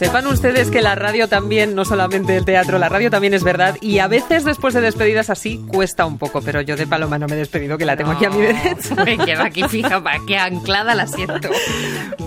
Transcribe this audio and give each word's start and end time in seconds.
Sepan 0.00 0.26
ustedes 0.28 0.70
que 0.70 0.80
la 0.80 0.94
radio 0.94 1.28
también, 1.28 1.74
no 1.74 1.84
solamente 1.84 2.34
el 2.34 2.46
teatro, 2.46 2.78
la 2.78 2.88
radio 2.88 3.10
también 3.10 3.34
es 3.34 3.44
verdad 3.44 3.76
y 3.82 3.98
a 3.98 4.08
veces 4.08 4.46
después 4.46 4.72
de 4.72 4.80
despedidas 4.80 5.28
así 5.28 5.62
cuesta 5.68 6.06
un 6.06 6.16
poco, 6.16 6.40
pero 6.40 6.62
yo 6.62 6.74
de 6.74 6.86
Paloma 6.86 7.18
no 7.18 7.26
me 7.26 7.34
he 7.34 7.36
despedido, 7.36 7.76
que 7.76 7.84
la 7.84 7.98
tengo 7.98 8.12
aquí 8.12 8.24
a 8.24 8.30
mi 8.30 8.40
derecha. 8.40 8.94
Me 9.04 9.18
quedo 9.18 9.42
aquí 9.42 9.62
fija, 9.64 10.02
para 10.02 10.18
que 10.26 10.38
anclada 10.38 10.94
la 10.94 11.06
siento. 11.06 11.50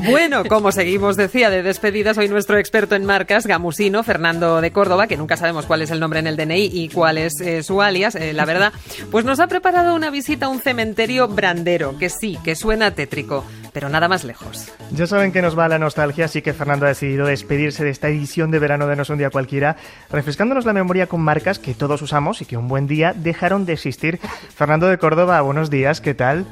Bueno, 0.05 0.43
como 0.45 0.71
seguimos, 0.71 1.17
decía, 1.17 1.49
de 1.49 1.63
despedidas, 1.63 2.15
hoy 2.19 2.29
nuestro 2.29 2.59
experto 2.59 2.93
en 2.93 3.05
marcas, 3.05 3.47
gamusino, 3.47 4.03
Fernando 4.03 4.61
de 4.61 4.71
Córdoba, 4.71 5.07
que 5.07 5.17
nunca 5.17 5.35
sabemos 5.35 5.65
cuál 5.65 5.81
es 5.81 5.89
el 5.89 5.99
nombre 5.99 6.19
en 6.19 6.27
el 6.27 6.37
DNI 6.37 6.69
y 6.71 6.89
cuál 6.89 7.17
es 7.17 7.41
eh, 7.41 7.63
su 7.63 7.81
alias, 7.81 8.13
eh, 8.13 8.33
la 8.33 8.45
verdad, 8.45 8.71
pues 9.09 9.25
nos 9.25 9.39
ha 9.39 9.47
preparado 9.47 9.95
una 9.95 10.11
visita 10.11 10.45
a 10.45 10.49
un 10.49 10.59
cementerio 10.59 11.27
brandero, 11.27 11.97
que 11.97 12.09
sí, 12.09 12.37
que 12.43 12.55
suena 12.55 12.91
tétrico, 12.91 13.43
pero 13.73 13.89
nada 13.89 14.07
más 14.07 14.23
lejos. 14.23 14.71
Ya 14.91 15.07
saben 15.07 15.31
que 15.31 15.41
nos 15.41 15.57
va 15.57 15.67
la 15.67 15.79
nostalgia, 15.79 16.25
así 16.25 16.41
que 16.41 16.53
Fernando 16.53 16.85
ha 16.85 16.89
decidido 16.89 17.25
despedirse 17.25 17.83
de 17.83 17.89
esta 17.89 18.07
edición 18.07 18.51
de 18.51 18.59
verano 18.59 18.87
de 18.87 18.95
No 18.95 19.01
es 19.01 19.09
un 19.09 19.17
día 19.17 19.29
cualquiera, 19.29 19.75
refrescándonos 20.11 20.65
la 20.65 20.73
memoria 20.73 21.07
con 21.07 21.21
marcas 21.21 21.59
que 21.59 21.73
todos 21.73 22.01
usamos 22.01 22.41
y 22.41 22.45
que 22.45 22.55
un 22.57 22.67
buen 22.67 22.87
día 22.87 23.13
dejaron 23.15 23.65
de 23.65 23.73
existir. 23.73 24.19
Fernando 24.55 24.87
de 24.87 24.97
Córdoba, 24.97 25.41
buenos 25.41 25.69
días, 25.69 25.99
¿qué 25.99 26.13
tal? 26.13 26.45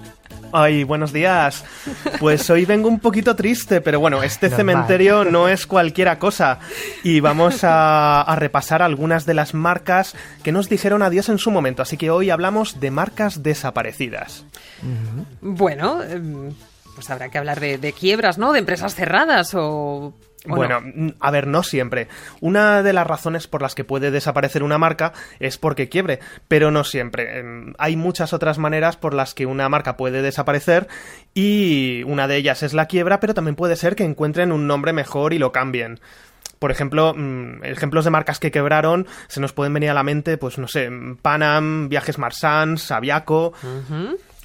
Ay, 0.54 0.84
buenos 0.84 1.14
días. 1.14 1.64
Pues 2.20 2.50
hoy 2.50 2.66
vengo 2.66 2.90
un 2.90 3.00
poquito 3.00 3.36
triste, 3.36 3.80
pero 3.80 4.00
bueno, 4.00 4.22
este 4.22 4.48
Normal. 4.50 4.58
cementerio 4.58 5.24
no 5.26 5.48
es 5.48 5.66
cualquiera 5.66 6.20
cosa. 6.20 6.60
Y 7.04 7.20
vamos 7.22 7.64
a, 7.64 8.22
a 8.22 8.36
repasar 8.36 8.82
algunas 8.82 9.26
de 9.26 9.34
las 9.34 9.54
marcas 9.54 10.16
que 10.44 10.52
nos 10.52 10.68
dijeron 10.68 11.04
adiós 11.04 11.30
en 11.30 11.38
su 11.38 11.52
momento. 11.52 11.82
Así 11.82 11.96
que 11.96 12.10
hoy 12.10 12.30
hablamos 12.30 12.80
de 12.80 12.92
marcas 12.92 13.44
desaparecidas. 13.44 14.46
Bueno, 15.42 16.04
em, 16.04 16.52
pues 16.96 17.10
habrá 17.10 17.30
que 17.30 17.38
hablar 17.38 17.60
de, 17.60 17.78
de 17.78 17.94
quiebras, 17.94 18.38
¿no? 18.38 18.54
De 18.54 18.60
empresas 18.60 18.96
cerradas 18.96 19.52
o... 19.54 20.14
Bueno, 20.44 20.82
no. 20.82 21.06
mm, 21.06 21.14
a 21.20 21.30
ver, 21.30 21.46
no 21.46 21.62
siempre. 21.62 22.08
Una 22.40 22.82
de 22.82 22.94
las 22.94 23.06
razones 23.06 23.46
por 23.46 23.62
las 23.62 23.76
que 23.76 23.84
puede 23.84 24.10
desaparecer 24.10 24.64
una 24.64 24.80
marca 24.80 25.14
es 25.40 25.60
porque 25.60 25.88
quiebre, 25.88 26.20
pero 26.48 26.72
no 26.72 26.84
siempre. 26.84 27.40
Em, 27.40 27.74
Hay 27.78 27.96
muchas 27.96 28.34
otras 28.34 28.58
maneras 28.58 28.98
por 28.98 29.14
las 29.14 29.36
que 29.36 29.46
una 29.46 29.70
marca 29.70 29.98
puede 29.98 30.24
desaparecer 30.24 30.88
y 31.36 32.02
una 32.08 32.28
de 32.28 32.38
ellas 32.38 32.64
es 32.64 32.74
la 32.74 32.88
quiebra, 32.88 33.20
pero 33.20 33.36
también 33.36 33.56
puede 33.56 33.76
ser 33.76 33.96
que 33.96 34.04
encuentren 34.04 34.52
un 34.52 34.66
nombre 34.66 34.94
mejor 34.94 35.34
y 35.34 35.38
lo 35.38 35.52
cambien. 35.52 36.00
Por 36.58 36.72
ejemplo, 36.72 37.14
mm, 37.16 37.64
ejemplos 37.64 38.06
de 38.06 38.12
marcas 38.12 38.40
que 38.40 38.52
quebraron 38.52 39.06
se 39.28 39.42
nos 39.42 39.54
pueden 39.54 39.74
venir 39.74 39.92
a 39.92 39.96
la 39.96 40.04
mente, 40.04 40.38
pues 40.38 40.58
no 40.58 40.68
sé, 40.68 40.90
Panam, 41.22 41.88
Viajes 41.88 42.18
Marsans, 42.18 42.92
Aviaco, 42.92 43.54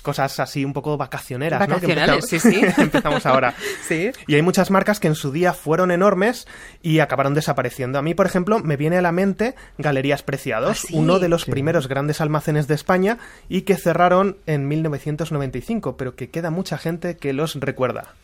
cosas 0.07 0.39
así 0.39 0.65
un 0.65 0.73
poco 0.73 0.97
vacacioneras, 0.97 1.69
¿no? 1.69 1.81
Que 1.81 1.87
empezamos- 1.89 2.25
sí, 2.27 2.39
sí. 2.39 2.61
empezamos 2.79 3.27
ahora. 3.27 3.53
Sí. 3.89 4.11
Y 4.29 4.37
hay 4.37 4.43
muchas 4.43 4.71
marcas 4.71 5.01
que 5.01 5.09
en 5.09 5.17
su 5.17 5.33
día 5.33 5.53
fueron 5.53 5.91
enormes 5.91 6.47
y 6.83 7.01
acabaron 7.01 7.35
desapareciendo. 7.35 7.99
A 7.99 8.03
mí, 8.03 8.15
por 8.15 8.27
ejemplo, 8.27 8.61
me 8.61 8.77
viene 8.77 8.99
a 8.99 9.03
la 9.03 9.11
mente 9.13 9.55
Galerías 9.79 10.23
Preciados, 10.23 10.71
¿Ah, 10.85 10.87
sí? 10.89 10.95
uno 10.97 11.19
de 11.19 11.29
los 11.29 11.45
primeros 11.45 11.89
grandes 11.89 12.21
almacenes 12.21 12.69
de 12.69 12.75
España 12.77 13.19
y 13.49 13.63
que 13.63 13.77
cerraron 13.77 14.37
en 14.47 14.69
1995, 14.69 15.97
pero 15.97 16.15
que 16.15 16.31
queda 16.31 16.51
mucha 16.51 16.79
gente 16.79 17.17
que 17.17 17.33
los 17.33 17.57
recuerda. 17.57 18.15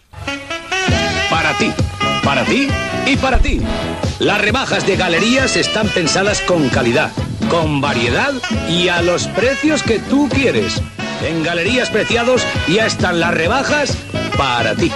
Para 1.30 1.52
ti, 1.58 1.72
para 2.22 2.44
ti 2.44 2.68
y 3.06 3.16
para 3.16 3.38
ti. 3.38 3.60
Las 4.20 4.40
rebajas 4.40 4.86
de 4.86 4.96
galerías 4.96 5.56
están 5.56 5.88
pensadas 5.88 6.40
con 6.42 6.68
calidad, 6.68 7.10
con 7.50 7.80
variedad 7.80 8.32
y 8.68 8.88
a 8.88 9.02
los 9.02 9.26
precios 9.28 9.82
que 9.82 9.98
tú 9.98 10.28
quieres. 10.28 10.80
En 11.24 11.42
Galerías 11.42 11.90
Preciados 11.90 12.46
ya 12.68 12.86
están 12.86 13.20
las 13.20 13.32
rebajas 13.32 13.96
para 14.36 14.74
ti. 14.74 14.90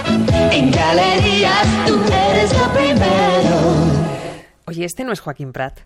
En 0.51 0.71
galerías 0.71 1.67
tú 1.85 1.99
eres 2.29 2.57
lo 2.57 2.73
primero. 2.73 3.77
Oye, 4.65 4.85
este 4.85 5.03
no 5.03 5.13
es 5.13 5.19
Joaquín 5.21 5.53
Prat. 5.53 5.79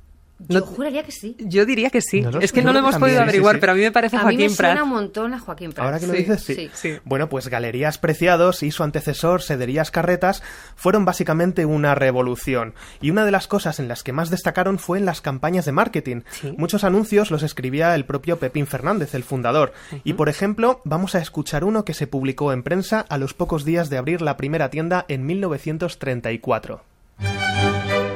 Yo 0.47 0.59
No- 0.59 0.66
juraría 0.66 1.03
que 1.03 1.12
sí. 1.12 1.35
Yo 1.40 1.66
diría 1.66 1.90
que 1.90 2.02
sí. 2.02 2.22
No 2.22 2.40
es 2.40 2.50
sé, 2.50 2.56
que 2.56 2.62
no 2.62 2.74
lo 2.74 2.79
hemos 2.79 2.96
podido 2.97 3.18
sí, 3.18 3.24
averiguar, 3.24 3.56
sí. 3.56 3.59
pero 3.62 3.72
a 3.74 3.75
mí 3.75 3.81
me 3.81 3.91
parece 3.91 4.16
A 4.18 4.19
mí 4.19 4.25
me 4.25 4.31
Joaquín 4.44 4.56
Prat. 4.57 4.69
suena 4.72 4.84
un 4.84 4.90
montón 4.90 5.34
a 5.34 5.40
Joaquín 5.40 5.72
Prat. 5.72 5.85
Ahora 5.85 6.00
que 6.00 6.07
lo 6.07 6.13
Sí, 6.13 6.19
dices, 6.19 6.41
sí. 6.44 6.56
sí. 6.56 6.69
Sí. 6.74 6.94
Bueno, 7.06 7.29
pues 7.29 7.47
Galerías 7.47 7.97
Preciados 7.97 8.63
y 8.63 8.72
su 8.72 8.84
antecesor, 8.84 9.41
Sederías 9.41 9.91
Carretas, 9.91 10.44
fueron 10.75 11.06
básicamente 11.06 11.66
una 11.66 11.96
revolución. 11.96 12.74
Y 13.01 13.12
una 13.12 13.25
de 13.25 13.31
las 13.31 13.47
cosas 13.47 13.80
en 13.80 13.88
las 13.88 14.03
que 14.03 14.13
más 14.13 14.30
destacaron 14.30 14.80
fue 14.80 14.97
en 14.97 15.06
las 15.06 15.22
campañas 15.22 15.66
de 15.66 15.72
marketing. 15.72 16.22
Sí. 16.31 16.53
Muchos 16.57 16.84
anuncios 16.84 17.31
los 17.31 17.44
escribía 17.44 17.94
el 17.96 18.06
propio 18.06 18.40
Pepín 18.40 18.68
Fernández, 18.68 19.13
el 19.16 19.24
fundador. 19.24 19.74
Y 20.03 20.13
por 20.13 20.30
ejemplo, 20.30 20.81
vamos 20.85 21.16
a 21.16 21.19
escuchar 21.19 21.63
uno 21.63 21.85
que 21.85 21.94
se 21.94 22.07
publicó 22.07 22.51
en 22.53 22.63
prensa 22.63 23.06
a 23.09 23.18
los 23.18 23.34
pocos 23.34 23.66
días 23.66 23.90
de 23.90 23.97
abrir 23.97 24.22
la 24.22 24.38
primera 24.38 24.69
tienda 24.69 25.06
en 25.07 25.25
1934. 25.25 26.84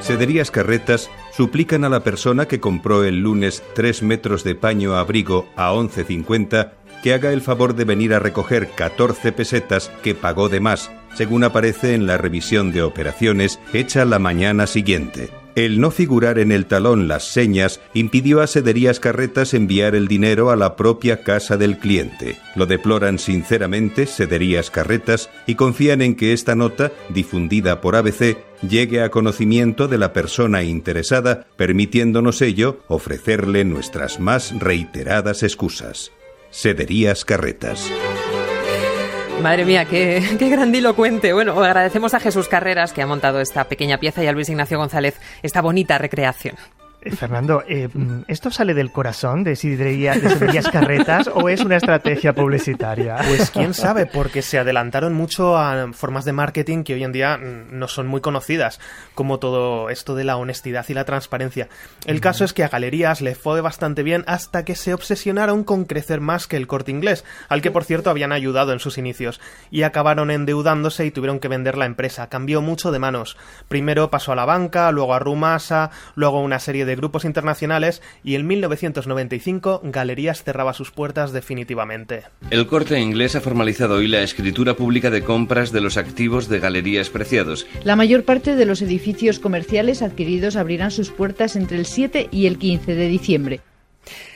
Sederías 0.06 0.52
Carretas 0.52 1.10
suplican 1.32 1.84
a 1.84 1.90
la 1.90 2.04
persona 2.04 2.48
que 2.48 2.60
compró 2.60 3.04
el 3.04 3.22
lunes 3.22 3.64
3 3.74 4.04
metros 4.04 4.44
de 4.44 4.54
paño 4.54 4.96
abrigo 4.96 5.48
a 5.56 5.72
11.50 5.72 6.74
que 7.02 7.16
haga 7.16 7.34
el 7.34 7.42
favor 7.42 7.74
de 7.74 7.86
venir 7.86 8.14
a 8.14 8.20
recoger 8.20 8.70
14 8.70 9.32
pesetas 9.32 9.92
que 10.04 10.14
pagó 10.14 10.48
de 10.48 10.60
más, 10.60 10.92
según 11.16 11.44
aparece 11.44 11.96
en 11.96 12.06
la 12.06 12.20
revisión 12.20 12.72
de 12.72 12.84
operaciones 12.84 13.60
hecha 13.74 14.06
la 14.06 14.20
mañana 14.20 14.68
siguiente. 14.68 15.32
El 15.56 15.80
no 15.80 15.90
figurar 15.90 16.38
en 16.38 16.52
el 16.52 16.66
talón 16.66 17.08
las 17.08 17.32
señas 17.32 17.80
impidió 17.94 18.42
a 18.42 18.48
Sederías 18.48 19.00
Carretas 19.00 19.54
enviar 19.54 19.96
el 19.96 20.10
dinero 20.10 20.52
a 20.52 20.58
la 20.58 20.76
propia 20.76 21.24
casa 21.24 21.56
del 21.56 21.80
cliente. 21.80 22.38
Lo 22.56 22.66
deploran 22.66 23.20
sinceramente 23.20 24.06
Sederías 24.06 24.70
Carretas 24.70 25.30
y 25.48 25.56
confían 25.56 26.02
en 26.02 26.16
que 26.16 26.34
esta 26.34 26.56
nota, 26.56 26.92
difundida 27.08 27.80
por 27.80 27.96
ABC, 27.96 28.38
llegue 28.70 29.02
a 29.02 29.10
conocimiento 29.10 29.88
de 29.88 29.98
la 29.98 30.14
persona 30.14 30.64
interesada, 30.64 31.48
permitiéndonos 31.56 32.42
ello 32.42 32.80
ofrecerle 32.88 33.66
nuestras 33.66 34.20
más 34.20 34.58
reiteradas 34.60 35.44
excusas. 35.44 36.12
Sederías 36.50 37.26
Carretas. 37.26 37.92
Madre 39.42 39.66
mía, 39.66 39.86
qué, 39.86 40.24
qué 40.40 40.50
grandilocuente. 40.50 41.34
Bueno, 41.34 41.62
agradecemos 41.64 42.14
a 42.14 42.20
Jesús 42.20 42.48
Carreras 42.48 42.94
que 42.94 43.02
ha 43.02 43.08
montado 43.08 43.42
esta 43.42 43.66
pequeña 43.66 43.98
pieza 43.98 44.24
y 44.24 44.28
a 44.28 44.32
Luis 44.32 44.50
Ignacio 44.50 44.78
González 44.78 45.20
esta 45.44 45.62
bonita 45.62 45.98
recreación. 45.98 46.56
Fernando, 47.12 47.64
eh, 47.68 47.88
mm, 47.94 48.22
¿esto 48.28 48.50
sale 48.52 48.74
del 48.74 48.92
corazón 48.92 49.44
de 49.44 49.56
Sidrería- 49.56 50.16
de 50.20 50.30
Sidrerías 50.30 50.68
Carretas 50.70 51.30
o 51.34 51.50
es 51.50 51.62
una 51.62 51.78
estrategia 51.78 52.34
publicitaria? 52.34 53.18
Pues 53.28 53.52
quién 53.52 53.74
sabe, 53.74 54.06
porque 54.06 54.42
se 54.42 54.58
adelantaron 54.58 55.14
mucho 55.14 55.58
a 55.58 55.92
formas 55.94 56.26
de 56.26 56.34
marketing 56.34 56.84
que 56.84 56.94
hoy 56.96 57.04
en 57.04 57.12
día 57.12 57.38
mm, 57.38 57.78
no 57.78 57.88
son 57.88 58.08
muy 58.08 58.22
conocidas, 58.22 58.80
como 59.14 59.40
todo 59.40 59.90
esto 59.90 60.16
de 60.16 60.24
la 60.24 60.38
honestidad 60.38 60.86
y 60.90 60.94
la 60.94 61.06
transparencia. 61.06 61.70
El 62.06 62.22
caso 62.22 62.44
es 62.44 62.54
que 62.54 62.64
a 62.64 62.70
Galerías 62.70 63.22
le 63.22 63.36
fue 63.36 63.62
bastante 63.62 64.04
bien 64.04 64.24
hasta 64.28 64.66
que 64.66 64.76
se 64.76 64.94
obsesionaron 64.94 65.64
con 65.64 65.86
crecer 65.86 66.22
más 66.22 66.48
que 66.48 66.58
el 66.58 66.68
corte 66.68 66.92
inglés, 66.92 67.24
al 67.50 67.62
que 67.62 67.72
por 67.72 67.84
cierto 67.84 68.10
habían 68.10 68.32
ayudado 68.32 68.74
en 68.74 68.80
sus 68.80 68.98
inicios, 68.98 69.40
y 69.70 69.84
acabaron 69.84 70.32
endeudándose 70.32 71.06
y 71.06 71.12
tuvieron 71.12 71.40
que 71.40 71.48
vender 71.48 71.78
la 71.78 71.86
empresa. 71.86 72.30
Cambió 72.30 72.62
mucho 72.62 72.92
de 72.92 73.00
manos. 73.00 73.38
Primero 73.68 74.10
pasó 74.10 74.32
a 74.32 74.36
la 74.36 74.46
banca, 74.46 74.92
luego 74.92 75.14
a 75.14 75.20
Rumasa, 75.20 75.92
luego 76.16 76.40
a 76.40 76.42
una 76.42 76.60
serie 76.60 76.86
de 76.86 76.95
grupos 76.96 77.26
internacionales 77.26 78.02
y 78.24 78.36
en 78.36 78.48
1995 78.48 79.82
Galerías 79.84 80.44
cerraba 80.44 80.74
sus 80.74 80.92
puertas 80.92 81.32
definitivamente. 81.32 82.24
El 82.50 82.68
corte 82.68 83.00
inglés 83.00 83.36
ha 83.36 83.42
formalizado 83.42 83.96
hoy 83.96 84.08
la 84.08 84.22
escritura 84.22 84.76
pública 84.76 85.10
de 85.10 85.24
compras 85.24 85.72
de 85.72 85.82
los 85.82 85.98
activos 85.98 86.50
de 86.50 86.60
Galerías 86.60 87.10
Preciados. 87.10 87.68
La 87.84 87.96
mayor 87.96 88.24
parte 88.24 88.56
de 88.56 88.66
los 88.66 88.82
edificios 88.82 89.40
comerciales 89.40 90.02
adquiridos 90.02 90.56
abrirán 90.56 90.92
sus 90.92 91.12
puertas 91.12 91.56
entre 91.56 91.78
el 91.78 91.86
7 91.86 92.30
y 92.32 92.48
el 92.48 92.58
15 92.58 92.96
de 92.96 93.08
diciembre. 93.08 93.62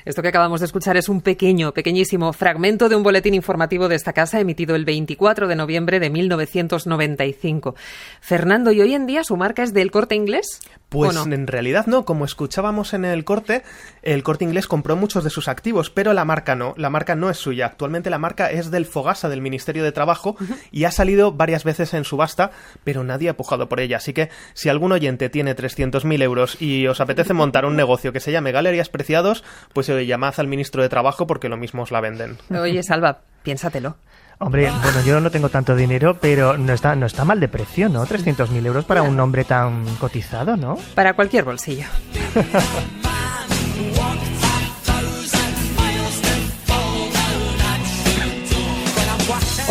Esto 0.05 0.21
que 0.21 0.29
acabamos 0.29 0.61
de 0.61 0.65
escuchar 0.65 0.97
es 0.97 1.09
un 1.09 1.21
pequeño, 1.21 1.73
pequeñísimo 1.73 2.31
fragmento 2.33 2.89
de 2.89 2.95
un 2.95 3.03
boletín 3.03 3.33
informativo 3.33 3.87
de 3.87 3.95
esta 3.95 4.13
casa 4.13 4.39
emitido 4.39 4.75
el 4.75 4.85
24 4.85 5.47
de 5.47 5.55
noviembre 5.55 5.99
de 5.99 6.09
1995. 6.09 7.75
Fernando, 8.21 8.71
¿y 8.71 8.81
hoy 8.81 8.93
en 8.93 9.05
día 9.05 9.23
su 9.23 9.35
marca 9.37 9.63
es 9.63 9.73
del 9.73 9.91
corte 9.91 10.15
inglés? 10.15 10.61
Pues 10.89 11.15
en 11.15 11.45
realidad 11.45 11.85
no, 11.85 12.03
como 12.03 12.25
escuchábamos 12.25 12.93
en 12.95 13.05
el 13.05 13.23
corte, 13.23 13.61
el 14.01 14.23
corte 14.23 14.43
inglés 14.43 14.65
compró 14.65 14.95
muchos 14.95 15.23
de 15.23 15.29
sus 15.29 15.47
activos, 15.47 15.91
pero 15.91 16.13
la 16.13 16.25
marca 16.25 16.55
no, 16.55 16.73
la 16.77 16.89
marca 16.89 17.15
no 17.15 17.29
es 17.29 17.37
suya. 17.37 17.67
Actualmente 17.67 18.09
la 18.09 18.17
marca 18.17 18.49
es 18.49 18.71
del 18.71 18.87
Fogasa, 18.87 19.29
del 19.29 19.41
Ministerio 19.41 19.83
de 19.83 19.91
Trabajo, 19.91 20.35
y 20.71 20.85
ha 20.85 20.91
salido 20.91 21.31
varias 21.31 21.63
veces 21.63 21.93
en 21.93 22.05
subasta, 22.05 22.49
pero 22.83 23.03
nadie 23.03 23.29
ha 23.29 23.37
pujado 23.37 23.69
por 23.69 23.79
ella. 23.79 23.97
Así 23.97 24.13
que 24.13 24.29
si 24.53 24.69
algún 24.69 24.91
oyente 24.91 25.29
tiene 25.29 25.55
300.000 25.55 26.23
euros 26.23 26.59
y 26.59 26.87
os 26.87 27.01
apetece 27.01 27.33
montar 27.33 27.65
un 27.65 27.75
negocio 27.75 28.11
que 28.11 28.19
se 28.19 28.31
llame 28.31 28.51
Galerías 28.51 28.89
Preciados, 28.89 29.43
pues 29.73 29.88
eh, 29.97 30.05
llamad 30.05 30.33
al 30.37 30.47
Ministro 30.47 30.81
de 30.81 30.89
Trabajo 30.89 31.27
porque 31.27 31.49
lo 31.49 31.57
mismo 31.57 31.83
os 31.83 31.91
la 31.91 32.01
venden. 32.01 32.37
Oye, 32.49 32.83
Salva, 32.83 33.19
piénsatelo. 33.43 33.95
Hombre, 34.41 34.71
bueno, 34.81 35.01
yo 35.05 35.19
no 35.19 35.31
tengo 35.31 35.49
tanto 35.49 35.75
dinero, 35.75 36.17
pero 36.21 36.57
no 36.57 36.71
está, 36.71 36.95
no 36.95 37.05
está 37.05 37.25
mal 37.25 37.41
de 37.41 37.49
precio, 37.49 37.89
¿no? 37.89 38.05
300.000 38.05 38.65
euros 38.65 38.85
para 38.85 39.01
un 39.01 39.19
hombre 39.19 39.43
tan 39.43 39.83
cotizado, 39.97 40.55
¿no? 40.55 40.77
Para 40.95 41.13
cualquier 41.13 41.43
bolsillo. 41.43 41.85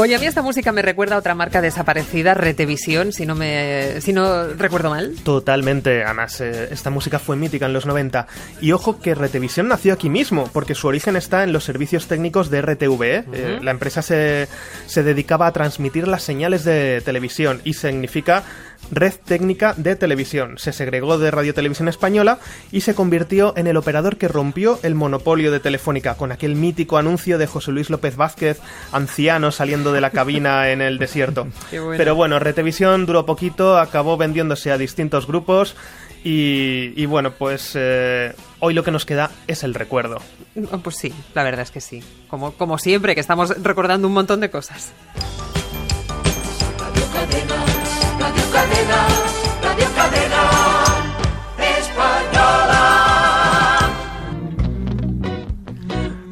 Oye, 0.00 0.14
a 0.14 0.20
mí 0.20 0.26
esta 0.26 0.42
música 0.42 0.70
me 0.70 0.80
recuerda 0.80 1.16
a 1.16 1.18
otra 1.18 1.34
marca 1.34 1.60
desaparecida, 1.60 2.32
Retevisión, 2.32 3.12
si 3.12 3.26
no 3.26 3.34
me 3.34 4.00
si 4.00 4.12
no 4.12 4.46
recuerdo 4.46 4.90
mal. 4.90 5.16
Totalmente, 5.24 6.04
además 6.04 6.40
eh, 6.40 6.68
esta 6.70 6.88
música 6.90 7.18
fue 7.18 7.34
mítica 7.34 7.66
en 7.66 7.72
los 7.72 7.84
90 7.84 8.28
y 8.60 8.70
ojo 8.70 9.00
que 9.00 9.16
Retevisión 9.16 9.66
nació 9.66 9.92
aquí 9.92 10.08
mismo 10.08 10.48
porque 10.52 10.76
su 10.76 10.86
origen 10.86 11.16
está 11.16 11.42
en 11.42 11.52
los 11.52 11.64
servicios 11.64 12.06
técnicos 12.06 12.48
de 12.48 12.62
RTV. 12.62 13.02
¿eh? 13.02 13.24
Eh, 13.32 13.58
la 13.60 13.72
empresa 13.72 14.00
se, 14.00 14.46
se 14.86 15.02
dedicaba 15.02 15.48
a 15.48 15.52
transmitir 15.52 16.06
las 16.06 16.22
señales 16.22 16.62
de 16.62 17.02
televisión 17.04 17.60
y 17.64 17.74
significa 17.74 18.44
Red 18.90 19.14
Técnica 19.24 19.74
de 19.76 19.96
Televisión. 19.96 20.58
Se 20.58 20.72
segregó 20.72 21.18
de 21.18 21.30
Radio 21.30 21.54
Televisión 21.54 21.88
Española 21.88 22.38
y 22.72 22.80
se 22.82 22.94
convirtió 22.94 23.52
en 23.56 23.66
el 23.66 23.76
operador 23.76 24.16
que 24.16 24.28
rompió 24.28 24.78
el 24.82 24.94
monopolio 24.94 25.50
de 25.52 25.60
Telefónica 25.60 26.14
con 26.14 26.32
aquel 26.32 26.54
mítico 26.54 26.98
anuncio 26.98 27.38
de 27.38 27.46
José 27.46 27.72
Luis 27.72 27.90
López 27.90 28.16
Vázquez, 28.16 28.60
anciano 28.92 29.50
saliendo 29.52 29.92
de 29.92 30.00
la 30.00 30.10
cabina 30.10 30.68
en 30.70 30.80
el 30.80 30.98
desierto. 30.98 31.48
Bueno. 31.70 31.94
Pero 31.96 32.14
bueno, 32.14 32.38
Retevisión 32.38 33.06
duró 33.06 33.26
poquito, 33.26 33.78
acabó 33.78 34.16
vendiéndose 34.16 34.72
a 34.72 34.78
distintos 34.78 35.26
grupos 35.26 35.76
y, 36.24 36.92
y 36.96 37.06
bueno, 37.06 37.32
pues 37.32 37.72
eh, 37.74 38.34
hoy 38.58 38.74
lo 38.74 38.82
que 38.82 38.90
nos 38.90 39.06
queda 39.06 39.30
es 39.46 39.62
el 39.62 39.74
recuerdo. 39.74 40.18
Oh, 40.72 40.78
Pues 40.78 40.96
sí, 40.96 41.12
la 41.34 41.42
verdad 41.42 41.62
es 41.62 41.70
que 41.70 41.80
sí. 41.80 42.02
Como, 42.28 42.52
como 42.52 42.78
siempre, 42.78 43.14
que 43.14 43.20
estamos 43.20 43.50
recordando 43.62 44.08
un 44.08 44.14
montón 44.14 44.40
de 44.40 44.50
cosas. 44.50 44.92
Radio 48.28 48.44
Cadena, 48.52 49.08
Radio 49.62 49.86
Cadena 49.96 50.42
Española. 51.78 52.78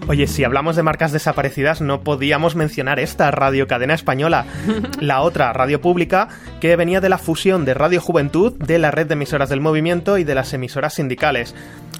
Oye, 0.07 0.27
si 0.27 0.45
hablamos 0.45 0.77
de 0.77 0.83
marcas 0.83 1.13
desaparecidas, 1.13 1.81
no 1.81 2.03
podíamos 2.03 2.55
mencionar 2.55 3.01
esta 3.01 3.31
Radio 3.31 3.67
Cadena 3.67 3.95
Española, 3.95 4.45
la 5.01 5.23
otra 5.23 5.55
radio 5.55 5.81
pública 5.81 6.29
que 6.61 6.77
venía 6.77 7.01
de 7.01 7.09
la 7.09 7.17
fusión 7.17 7.65
de 7.65 7.73
Radio 7.73 8.03
Juventud, 8.03 8.53
de 8.59 8.79
la 8.79 8.91
red 8.91 9.07
de 9.07 9.15
emisoras 9.15 9.49
del 9.49 9.63
movimiento 9.63 10.19
y 10.19 10.25
de 10.25 10.35
las 10.35 10.53
emisoras 10.53 10.93
sindicales. 10.93 11.55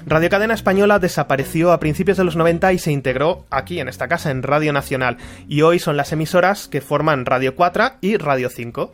Radio 0.05 0.29
Cadena 0.29 0.53
Española 0.53 0.99
desapareció 0.99 1.71
a 1.71 1.79
principios 1.79 2.17
de 2.17 2.23
los 2.23 2.35
90 2.35 2.71
y 2.71 2.77
se 2.77 2.91
integró 2.91 3.47
aquí 3.49 3.79
en 3.79 3.87
esta 3.87 4.07
casa 4.07 4.29
en 4.29 4.43
Radio 4.43 4.73
Nacional 4.73 5.17
y 5.47 5.63
hoy 5.63 5.79
son 5.79 5.97
las 5.97 6.11
emisoras 6.11 6.67
que 6.67 6.81
forman 6.81 7.25
Radio 7.25 7.55
4 7.55 7.93
y 8.01 8.17
Radio 8.17 8.51
5. 8.51 8.93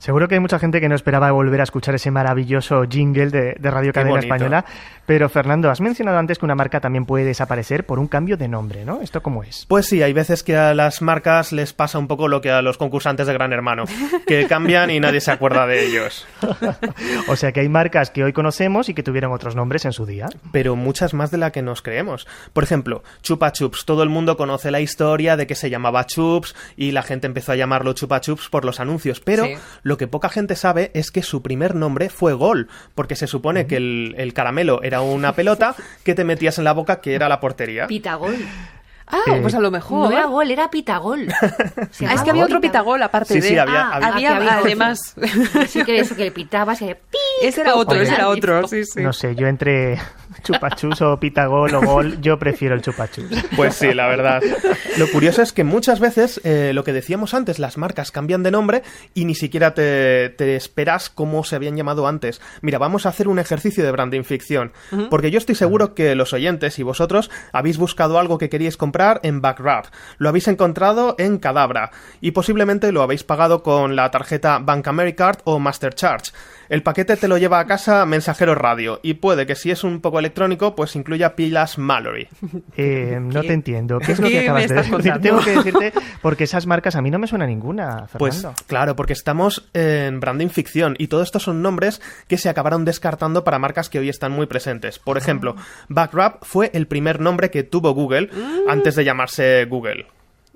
Seguro 0.00 0.28
que 0.28 0.34
hay 0.34 0.40
mucha 0.40 0.58
gente 0.58 0.80
que 0.80 0.88
no 0.88 0.94
esperaba 0.94 1.30
volver 1.30 1.60
a 1.60 1.64
escuchar 1.64 1.94
ese 1.94 2.10
maravilloso 2.10 2.84
jingle 2.88 3.28
de, 3.28 3.54
de 3.60 3.70
Radio 3.70 3.92
Cadena. 3.92 4.18
Española. 4.18 4.64
Pero 5.04 5.28
Fernando, 5.28 5.70
has 5.70 5.80
mencionado 5.82 6.18
antes 6.18 6.38
que 6.38 6.44
una 6.46 6.54
marca 6.54 6.80
también 6.80 7.04
puede 7.04 7.24
desaparecer 7.24 7.84
por 7.84 7.98
un 7.98 8.06
cambio 8.06 8.36
de 8.38 8.48
nombre, 8.48 8.84
¿no? 8.86 9.02
¿Esto 9.02 9.22
cómo 9.22 9.42
es? 9.44 9.66
Pues 9.68 9.86
sí, 9.86 10.02
hay 10.02 10.12
veces 10.14 10.42
que 10.42 10.56
a 10.56 10.72
las 10.72 11.02
marcas 11.02 11.52
les 11.52 11.74
pasa 11.74 11.98
un 11.98 12.06
poco 12.08 12.28
lo 12.28 12.40
que 12.40 12.50
a 12.50 12.62
los 12.62 12.78
concursantes 12.78 13.26
de 13.26 13.32
Gran 13.34 13.52
Hermano, 13.52 13.84
que 14.26 14.46
cambian 14.48 14.90
y 14.90 15.00
nadie 15.00 15.20
se 15.20 15.32
acuerda 15.32 15.66
de 15.66 15.84
ellos. 15.86 16.26
O 17.28 17.36
sea 17.36 17.52
que 17.52 17.60
hay 17.60 17.68
marcas 17.68 18.10
que 18.10 18.24
hoy 18.24 18.32
conocemos 18.32 18.88
y 18.88 18.94
que 18.94 19.02
tuvieron 19.02 19.32
otros 19.32 19.54
nombres 19.54 19.84
en 19.84 19.92
su 19.92 20.06
día. 20.06 20.26
pero 20.52 20.76
muchas 20.76 21.14
más 21.14 21.30
de 21.30 21.38
la 21.38 21.52
que 21.52 21.62
nos 21.62 21.82
creemos. 21.82 22.26
Por 22.52 22.64
ejemplo, 22.64 23.02
Chupa 23.22 23.52
Chups. 23.52 23.84
Todo 23.84 24.02
el 24.02 24.08
mundo 24.08 24.36
conoce 24.36 24.70
la 24.70 24.80
historia 24.80 25.36
de 25.36 25.46
que 25.46 25.54
se 25.54 25.70
llamaba 25.70 26.06
Chups 26.06 26.54
y 26.76 26.92
la 26.92 27.02
gente 27.02 27.26
empezó 27.26 27.52
a 27.52 27.56
llamarlo 27.56 27.92
Chupa 27.92 28.20
Chups 28.20 28.48
por 28.48 28.64
los 28.64 28.80
anuncios. 28.80 29.20
Pero 29.20 29.44
Sí. 29.44 29.54
Lo 29.90 29.96
que 29.96 30.06
poca 30.06 30.28
gente 30.28 30.54
sabe 30.54 30.92
es 30.94 31.10
que 31.10 31.22
su 31.24 31.42
primer 31.42 31.74
nombre 31.74 32.10
fue 32.10 32.32
Gol, 32.32 32.68
porque 32.94 33.16
se 33.16 33.26
supone 33.26 33.66
que 33.66 33.76
el, 33.76 34.14
el 34.18 34.32
caramelo 34.34 34.82
era 34.84 35.00
una 35.00 35.34
pelota 35.34 35.74
que 36.04 36.14
te 36.14 36.22
metías 36.22 36.58
en 36.58 36.64
la 36.64 36.72
boca 36.72 37.00
que 37.00 37.14
era 37.16 37.28
la 37.28 37.40
portería. 37.40 37.88
Pitagol. 37.88 38.36
Ah, 39.12 39.18
Eh, 39.26 39.38
pues 39.42 39.56
a 39.56 39.58
lo 39.60 39.72
mejor. 39.72 40.08
No 40.08 40.16
era 40.16 40.26
gol, 40.26 40.48
era 40.52 40.70
pitagol. 40.70 41.26
Ah, 42.06 42.14
es 42.14 42.22
que 42.22 42.30
había 42.30 42.44
otro 42.44 42.60
Pitagol. 42.60 43.02
aparte 43.02 43.34
Sí, 43.34 43.40
de. 43.40 43.48
sí, 43.48 43.58
había- 43.58 43.88
Ah, 43.88 43.96
había- 43.96 44.36
había, 44.36 44.52
Ah, 44.54 44.60
además. 44.64 45.16
Sí 45.66 45.82
que 45.84 45.98
eso, 45.98 46.14
que 46.14 46.22
le 46.26 46.30
pitabas 46.30 46.80
y 46.82 46.86
le 46.86 47.00
ese 47.42 47.62
era 47.62 47.74
otro, 47.74 48.00
ese 48.00 48.14
era 48.14 48.28
otro, 48.28 48.68
sí, 48.68 48.84
sí. 48.84 49.00
No 49.02 49.12
sé, 49.12 49.34
yo 49.34 49.48
entre 49.48 49.98
chupachus 50.42 51.00
o 51.02 51.18
pitagol 51.18 51.74
o 51.74 51.80
gol, 51.80 52.20
yo 52.20 52.38
prefiero 52.38 52.74
el 52.74 52.82
chupachus. 52.82 53.26
Pues 53.56 53.74
sí, 53.74 53.92
la 53.92 54.06
verdad. 54.06 54.42
Lo 54.96 55.10
curioso 55.10 55.42
es 55.42 55.52
que 55.52 55.64
muchas 55.64 56.00
veces, 56.00 56.40
eh, 56.44 56.72
lo 56.74 56.84
que 56.84 56.92
decíamos 56.92 57.34
antes, 57.34 57.58
las 57.58 57.78
marcas 57.78 58.10
cambian 58.10 58.42
de 58.42 58.50
nombre 58.50 58.82
y 59.14 59.24
ni 59.24 59.34
siquiera 59.34 59.74
te, 59.74 60.30
te 60.30 60.56
esperas 60.56 61.10
cómo 61.10 61.44
se 61.44 61.56
habían 61.56 61.76
llamado 61.76 62.06
antes. 62.06 62.40
Mira, 62.62 62.78
vamos 62.78 63.06
a 63.06 63.10
hacer 63.10 63.28
un 63.28 63.38
ejercicio 63.38 63.84
de 63.84 63.90
branding 63.90 64.22
ficción, 64.22 64.72
porque 65.10 65.30
yo 65.30 65.38
estoy 65.38 65.54
seguro 65.54 65.94
que 65.94 66.14
los 66.14 66.32
oyentes 66.32 66.78
y 66.78 66.82
vosotros 66.82 67.30
habéis 67.52 67.78
buscado 67.78 68.18
algo 68.18 68.38
que 68.38 68.48
queríais 68.48 68.76
comprar 68.76 69.20
en 69.22 69.40
Backrap, 69.40 69.86
lo 70.18 70.28
habéis 70.28 70.48
encontrado 70.48 71.14
en 71.18 71.38
Cadabra 71.38 71.90
y 72.20 72.32
posiblemente 72.32 72.92
lo 72.92 73.02
habéis 73.02 73.24
pagado 73.24 73.62
con 73.62 73.96
la 73.96 74.10
tarjeta 74.10 74.58
Bank 74.58 74.86
Americard 74.88 75.38
o 75.44 75.58
Mastercharge. 75.58 76.32
El 76.68 76.84
paquete 76.84 77.16
te 77.16 77.26
lo 77.26 77.36
lleva 77.36 77.58
a 77.58 77.66
casa 77.66 78.06
Mensajero 78.06 78.54
Radio 78.54 79.00
y 79.02 79.14
puede 79.14 79.44
que 79.44 79.56
si 79.56 79.72
es 79.72 79.82
un 79.82 80.00
poco 80.00 80.19
electrónico, 80.20 80.74
pues 80.76 80.94
incluya 80.96 81.34
pilas 81.34 81.78
Mallory. 81.78 82.28
Eh, 82.76 83.18
no 83.20 83.42
te 83.42 83.52
entiendo. 83.52 83.98
¿Qué 83.98 84.12
es 84.12 84.18
lo 84.20 84.26
¿Qué 84.28 84.32
que 84.32 84.40
acabas 84.40 84.68
de 84.68 84.74
decir? 84.74 84.92
contando? 84.92 85.20
Tengo 85.20 85.40
que 85.40 85.50
decirte, 85.50 85.92
porque 86.22 86.44
esas 86.44 86.66
marcas 86.66 86.94
a 86.94 87.02
mí 87.02 87.10
no 87.10 87.18
me 87.18 87.26
suena 87.26 87.46
ninguna, 87.46 88.06
Pues 88.18 88.46
claro, 88.66 88.96
porque 88.96 89.12
estamos 89.12 89.68
en 89.74 90.20
branding 90.20 90.48
ficción 90.48 90.94
y 90.98 91.08
todo 91.08 91.22
esto 91.22 91.40
son 91.40 91.62
nombres 91.62 92.00
que 92.28 92.38
se 92.38 92.48
acabaron 92.48 92.84
descartando 92.84 93.44
para 93.44 93.58
marcas 93.58 93.88
que 93.90 93.98
hoy 93.98 94.08
están 94.08 94.32
muy 94.32 94.46
presentes. 94.46 94.98
Por 94.98 95.18
ejemplo, 95.18 95.56
Backrap 95.88 96.44
fue 96.44 96.70
el 96.74 96.86
primer 96.86 97.20
nombre 97.20 97.50
que 97.50 97.62
tuvo 97.64 97.92
Google 97.92 98.30
antes 98.68 98.94
de 98.94 99.04
llamarse 99.04 99.64
Google. 99.66 100.06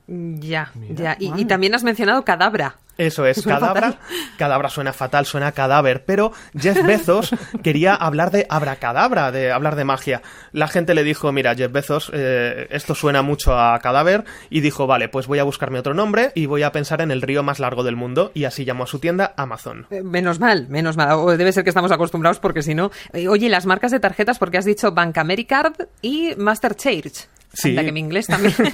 Ya, 0.06 0.70
ya. 0.90 1.16
Y, 1.18 1.32
y 1.40 1.44
también 1.46 1.74
has 1.74 1.84
mencionado 1.84 2.24
cadabra. 2.24 2.76
Eso 2.96 3.26
es, 3.26 3.38
Suena 3.42 3.58
cadabra. 3.60 3.92
fatal. 3.92 3.98
Cadabra 4.38 4.68
suena 4.68 4.92
fatal, 4.92 5.26
suena 5.26 5.52
cadáver, 5.52 6.04
pero 6.04 6.32
Jeff 6.58 6.84
Bezos 6.86 7.34
quería 7.62 7.94
hablar 7.94 8.30
de 8.30 8.46
abracadabra, 8.48 9.32
de 9.32 9.50
hablar 9.52 9.74
de 9.76 9.84
magia. 9.84 10.22
La 10.52 10.68
gente 10.68 10.94
le 10.94 11.02
dijo, 11.04 11.32
mira, 11.32 11.54
Jeff 11.54 11.72
Bezos, 11.72 12.10
eh, 12.14 12.68
esto 12.70 12.94
suena 12.94 13.22
mucho 13.22 13.58
a 13.58 13.78
cadáver, 13.80 14.24
y 14.50 14.60
dijo, 14.60 14.86
vale, 14.86 15.08
pues 15.08 15.26
voy 15.26 15.38
a 15.40 15.44
buscarme 15.44 15.78
otro 15.80 15.94
nombre 15.94 16.30
y 16.34 16.46
voy 16.46 16.62
a 16.62 16.72
pensar 16.72 17.00
en 17.00 17.10
el 17.10 17.22
río 17.22 17.42
más 17.42 17.58
largo 17.58 17.82
del 17.82 17.96
mundo, 17.96 18.30
y 18.34 18.44
así 18.44 18.64
llamó 18.64 18.84
a 18.84 18.86
su 18.86 18.98
tienda 18.98 19.34
Amazon. 19.36 19.86
Eh, 19.90 20.02
Menos 20.02 20.38
mal, 20.38 20.68
menos 20.68 20.96
mal. 20.96 21.12
O 21.12 21.36
debe 21.36 21.52
ser 21.52 21.64
que 21.64 21.70
estamos 21.70 21.90
acostumbrados 21.92 22.38
porque 22.38 22.62
si 22.62 22.74
no. 22.74 22.90
Eh, 23.12 23.28
Oye, 23.28 23.48
las 23.48 23.66
marcas 23.66 23.90
de 23.90 24.00
tarjetas, 24.00 24.38
porque 24.38 24.58
has 24.58 24.64
dicho 24.64 24.92
Bank 24.92 25.18
Americard 25.18 25.74
y 26.02 26.34
Master 26.36 26.74
Change. 26.76 27.28
Sí. 27.54 27.70
Anda, 27.70 27.84
que 27.84 27.92
mi 27.92 28.00
inglés 28.00 28.26
también. 28.26 28.54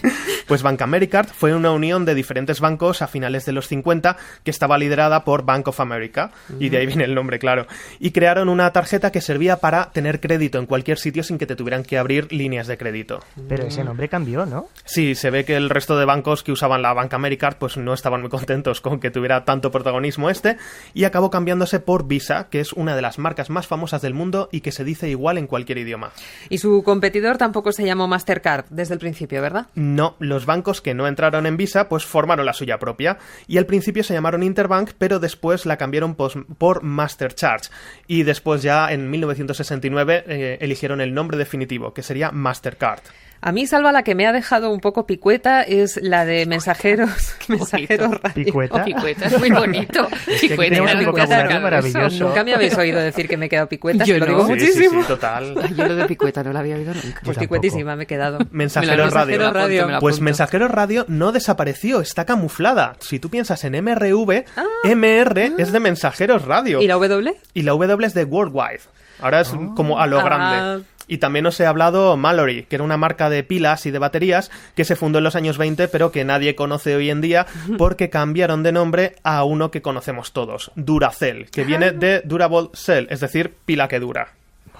Pues 0.47 0.63
Bank 0.65 0.83
Americard 0.83 1.29
fue 1.29 1.55
una 1.55 1.71
unión 1.71 2.05
de 2.05 2.13
diferentes 2.13 2.59
bancos 2.59 3.03
a 3.03 3.07
finales 3.07 3.47
de 3.47 3.53
los 3.53 3.69
50 3.69 4.17
que 4.43 4.51
estaba 4.51 4.79
liderada 4.79 5.23
por 5.23 5.45
Bank 5.45 5.69
of 5.69 5.79
America, 5.79 6.33
y 6.59 6.71
de 6.71 6.79
ahí 6.79 6.87
viene 6.87 7.05
el 7.05 7.15
nombre, 7.15 7.39
claro. 7.39 7.69
Y 8.01 8.11
crearon 8.11 8.49
una 8.49 8.73
tarjeta 8.73 9.13
que 9.13 9.21
servía 9.21 9.59
para 9.59 9.93
tener 9.93 10.19
crédito 10.19 10.59
en 10.59 10.67
cualquier 10.67 10.99
sitio 10.99 11.23
sin 11.23 11.39
que 11.39 11.47
te 11.47 11.55
tuvieran 11.55 11.85
que 11.85 11.99
abrir 11.99 12.33
líneas 12.33 12.67
de 12.67 12.77
crédito. 12.77 13.21
Pero 13.49 13.67
ese 13.67 13.85
nombre 13.85 14.09
cambió, 14.09 14.45
¿no? 14.45 14.67
Sí, 14.85 15.15
se 15.15 15.31
ve 15.31 15.45
que 15.45 15.55
el 15.55 15.71
resto 15.71 15.97
de 15.97 16.05
bancos 16.05 16.43
que 16.43 16.51
usaban 16.51 16.83
la 16.83 16.93
Bank 16.95 17.15
Americard 17.15 17.57
pues 17.59 17.77
no 17.77 17.95
estaban 17.95 18.21
muy 18.21 18.31
contentos 18.31 18.81
con 18.81 18.99
que 18.99 19.13
tuviera 19.13 19.45
tanto 19.45 19.71
protagonismo 19.71 20.31
este 20.31 20.57
y 20.95 21.05
acabó 21.05 21.31
cambiándose 21.31 21.79
por 21.79 22.09
Visa, 22.09 22.49
que 22.51 22.59
es 22.59 22.73
una 22.73 22.97
de 22.97 23.03
las 23.03 23.19
marcas 23.19 23.51
más 23.51 23.69
famosas 23.69 24.03
del 24.03 24.15
mundo 24.15 24.49
y 24.51 24.63
que 24.63 24.73
se 24.73 24.83
dice 24.83 25.09
igual 25.09 25.39
en 25.39 25.47
cualquier 25.47 25.79
idioma. 25.79 26.11
y 26.49 26.59
su 26.59 26.83
competidor 26.83 27.39
tampoco 27.39 27.71
se 27.73 27.85
llamó 27.85 28.09
Mastercard 28.09 28.65
desde 28.71 28.95
el 28.95 29.01
principio, 29.01 29.43
¿verdad? 29.43 29.67
No, 29.75 30.17
los 30.19 30.47
bancos 30.47 30.81
que 30.81 30.95
no 30.95 31.07
entraron 31.07 31.47
en 31.47 31.57
Visa 31.57 31.89
pues 31.89 32.05
formaron 32.05 32.47
la 32.47 32.53
suya 32.53 32.79
propia 32.79 33.19
y 33.47 33.59
al 33.59 33.67
principio 33.67 34.05
se 34.05 34.15
llamaron 34.15 34.43
Interbank 34.43 34.93
pero 34.99 35.19
después 35.19 35.67
la 35.67 35.77
cambiaron 35.77 36.15
por 36.15 36.83
Mastercharge 36.83 37.71
y 38.07 38.23
después 38.23 38.63
ya 38.63 38.93
en 38.93 39.11
1969 39.11 40.25
eh, 40.27 40.59
eligieron 40.61 41.01
el 41.01 41.15
nombre 41.15 41.37
definitivo 41.37 41.93
que 41.93 42.03
sería 42.03 42.31
Mastercard. 42.31 43.01
A 43.43 43.53
mí, 43.53 43.67
Salva, 43.67 43.91
la 43.91 44.03
que 44.03 44.15
me 44.15 44.27
ha 44.27 44.33
dejado 44.33 44.71
un 44.71 44.81
poco 44.81 45.07
picueta 45.07 45.63
es 45.63 45.99
la 46.03 46.27
de 46.27 46.45
mensajeros, 46.45 47.11
mensajeros 47.49 48.21
radio. 48.21 48.45
Picueta. 48.45 48.83
Oh, 48.83 48.85
picueta, 48.85 49.27
es 49.27 49.39
muy 49.39 49.51
bonito. 49.51 50.09
que 50.27 50.49
Picueta, 50.49 50.83
un 50.83 50.89
de 50.89 51.61
maravilloso. 51.61 52.25
Nunca 52.29 52.45
me 52.45 52.53
habéis 52.55 52.77
oído 52.77 53.01
decir 53.01 53.29
que 53.29 53.37
me 53.39 53.47
he 53.47 53.49
quedado 53.49 53.67
picueta, 53.69 54.05
Yo 54.05 54.19
lo 54.19 54.27
no. 54.27 54.33
digo 54.33 54.45
Sí, 54.47 54.53
muchísimo. 54.53 55.01
sí, 55.03 55.09
total. 55.09 55.55
Yo 55.77 55.87
lo 55.89 55.97
de 55.97 56.05
picueta 56.05 56.43
no 56.45 56.53
lo 56.53 56.59
había 56.59 56.77
oído 56.77 56.93
nunca. 56.93 57.21
Pues 57.25 57.39
picuetísima 57.39 57.97
me 57.97 58.05
he 58.05 58.07
quedado. 58.07 58.39
Mensajeros 58.51 58.97
Me 59.27 59.39
la- 59.39 59.51
Radio. 59.53 59.87
Me 59.89 60.01
Pues. 60.01 60.21
Mensajeros 60.21 60.71
Radio 60.71 61.07
no 61.09 61.33
desapareció, 61.33 62.01
está 62.03 62.27
camuflada. 62.27 62.97
Si 63.01 63.19
tú 63.21 63.31
piensas 63.31 63.65
en 63.65 63.73
MRV, 63.83 64.45
MR 64.85 65.53
es 65.57 65.73
de 65.73 65.81
Mensajeros 65.81 66.45
Radio. 66.45 66.79
Ah. 66.81 66.83
¿Y 66.83 66.87
la 66.87 66.95
W? 66.95 67.35
Y 67.55 67.63
la 67.63 67.73
W 67.73 68.07
es 68.07 68.13
de 68.15 68.25
Worldwide. 68.25 68.81
Ahora 69.21 69.41
es 69.41 69.49
como 69.77 69.99
a 69.99 70.07
lo 70.07 70.21
Ah. 70.21 70.23
grande. 70.25 70.85
Y 71.11 71.19
también 71.19 71.45
os 71.45 71.59
he 71.59 71.67
hablado 71.67 72.17
Mallory, 72.17 72.63
que 72.63 72.77
era 72.77 72.85
una 72.85 72.97
marca 72.97 73.29
de 73.29 73.43
pilas 73.43 73.85
y 73.85 73.91
de 73.91 73.99
baterías 73.99 74.49
que 74.77 74.85
se 74.85 74.95
fundó 74.95 75.19
en 75.19 75.25
los 75.25 75.35
años 75.35 75.59
20, 75.59 75.89
pero 75.89 76.13
que 76.13 76.25
nadie 76.25 76.55
conoce 76.55 76.95
hoy 76.95 77.11
en 77.11 77.21
día 77.21 77.47
porque 77.79 78.11
cambiaron 78.11 78.63
de 78.63 78.71
nombre 78.71 79.17
a 79.25 79.43
uno 79.43 79.73
que 79.73 79.83
conocemos 79.83 80.33
todos, 80.33 80.71
Duracell, 80.77 81.51
que 81.51 81.65
viene 81.65 81.91
de 81.91 82.23
Durable 82.25 82.71
Cell, 82.75 83.09
es 83.11 83.19
decir, 83.19 83.57
pila 83.67 83.89
que 83.89 83.99
dura. 83.99 84.29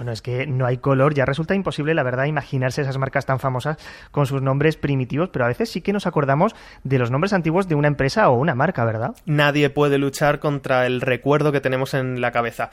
Bueno, 0.01 0.13
es 0.13 0.23
que 0.23 0.47
no 0.47 0.65
hay 0.65 0.79
color, 0.79 1.13
ya 1.13 1.27
resulta 1.27 1.55
imposible, 1.55 1.93
la 1.93 2.03
verdad, 2.03 2.25
imaginarse 2.25 2.81
esas 2.81 2.97
marcas 2.97 3.27
tan 3.27 3.39
famosas 3.39 3.77
con 4.11 4.25
sus 4.25 4.41
nombres 4.41 4.77
primitivos, 4.77 5.29
pero 5.29 5.45
a 5.45 5.49
veces 5.49 5.69
sí 5.69 5.83
que 5.83 5.93
nos 5.93 6.07
acordamos 6.07 6.55
de 6.85 6.99
los 6.99 7.11
nombres 7.11 7.35
antiguos 7.35 7.69
de 7.69 7.75
una 7.75 7.89
empresa 7.89 8.31
o 8.31 8.39
una 8.39 8.55
marca, 8.55 8.85
¿verdad? 8.87 9.15
Nadie 9.27 9.69
puede 9.69 9.99
luchar 9.99 10.39
contra 10.39 10.87
el 10.87 11.03
recuerdo 11.03 11.53
que 11.53 11.61
tenemos 11.61 11.93
en 11.93 12.23
la 12.23 12.33
cabeza. 12.33 12.71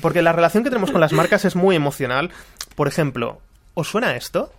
Porque 0.00 0.22
la 0.22 0.32
relación 0.32 0.62
que 0.62 0.70
tenemos 0.70 0.92
con 0.92 1.00
las 1.00 1.12
marcas 1.12 1.44
es 1.44 1.56
muy 1.56 1.74
emocional. 1.74 2.30
Por 2.78 2.86
ejemplo, 2.86 3.40
¿os 3.74 3.88
suena 3.88 4.14
esto? 4.14 4.52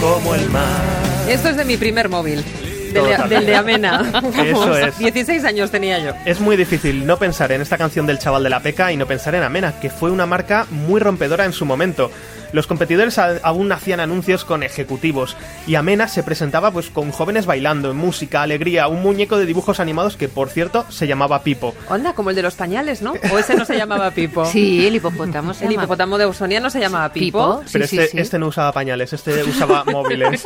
Como 0.00 0.34
el 0.34 0.48
mar. 0.50 0.82
Esto 1.28 1.48
es 1.48 1.56
de 1.56 1.64
mi 1.64 1.76
primer 1.76 2.08
móvil. 2.08 2.44
Del, 2.92 3.04
de- 3.04 3.28
del 3.28 3.46
de 3.46 3.56
Amena. 3.56 4.12
Eso 4.44 4.76
es. 4.76 4.98
16 4.98 5.44
años 5.44 5.70
tenía 5.70 5.98
yo. 5.98 6.12
Es 6.26 6.40
muy 6.40 6.56
difícil 6.56 7.06
no 7.06 7.16
pensar 7.18 7.50
en 7.52 7.62
esta 7.62 7.78
canción 7.78 8.06
del 8.06 8.18
chaval 8.18 8.42
de 8.42 8.50
la 8.50 8.60
peca 8.60 8.92
y 8.92 8.96
no 8.96 9.06
pensar 9.06 9.34
en 9.34 9.42
Amena, 9.42 9.80
que 9.80 9.88
fue 9.88 10.10
una 10.10 10.26
marca 10.26 10.66
muy 10.70 11.00
rompedora 11.00 11.44
en 11.46 11.52
su 11.54 11.64
momento. 11.64 12.10
Los 12.52 12.66
competidores 12.66 13.18
aún 13.18 13.72
hacían 13.72 14.00
anuncios 14.00 14.44
con 14.44 14.62
ejecutivos 14.62 15.36
y 15.66 15.74
Amena 15.76 16.08
se 16.08 16.22
presentaba 16.22 16.70
pues 16.70 16.90
con 16.90 17.10
jóvenes 17.10 17.46
bailando, 17.46 17.94
música, 17.94 18.42
alegría, 18.42 18.88
un 18.88 19.02
muñeco 19.02 19.38
de 19.38 19.46
dibujos 19.46 19.80
animados 19.80 20.16
que 20.16 20.28
por 20.28 20.48
cierto 20.50 20.84
se 20.90 21.06
llamaba 21.06 21.42
Pipo. 21.42 21.74
Onda, 21.88 22.12
como 22.14 22.30
el 22.30 22.36
de 22.36 22.42
los 22.42 22.54
pañales, 22.54 23.02
¿no? 23.02 23.14
O 23.32 23.38
ese 23.38 23.54
no 23.54 23.64
se 23.64 23.76
llamaba 23.76 24.10
Pipo. 24.10 24.44
Sí, 24.52 24.86
el 24.86 24.96
hipopótamo 24.96 25.54
se 25.54 25.64
El 25.64 25.70
llama. 25.70 25.84
hipopótamo 25.84 26.18
de 26.18 26.24
Ausonia 26.24 26.60
no 26.60 26.68
se 26.70 26.80
llamaba 26.80 27.12
Pipo. 27.12 27.60
Pipo. 27.60 27.62
Pero 27.72 27.86
Sí, 27.86 27.96
este, 27.96 28.06
sí, 28.06 28.12
sí. 28.12 28.18
este 28.20 28.38
no 28.38 28.48
usaba 28.48 28.72
pañales, 28.72 29.12
este 29.12 29.42
usaba 29.44 29.84
móviles. 29.90 30.44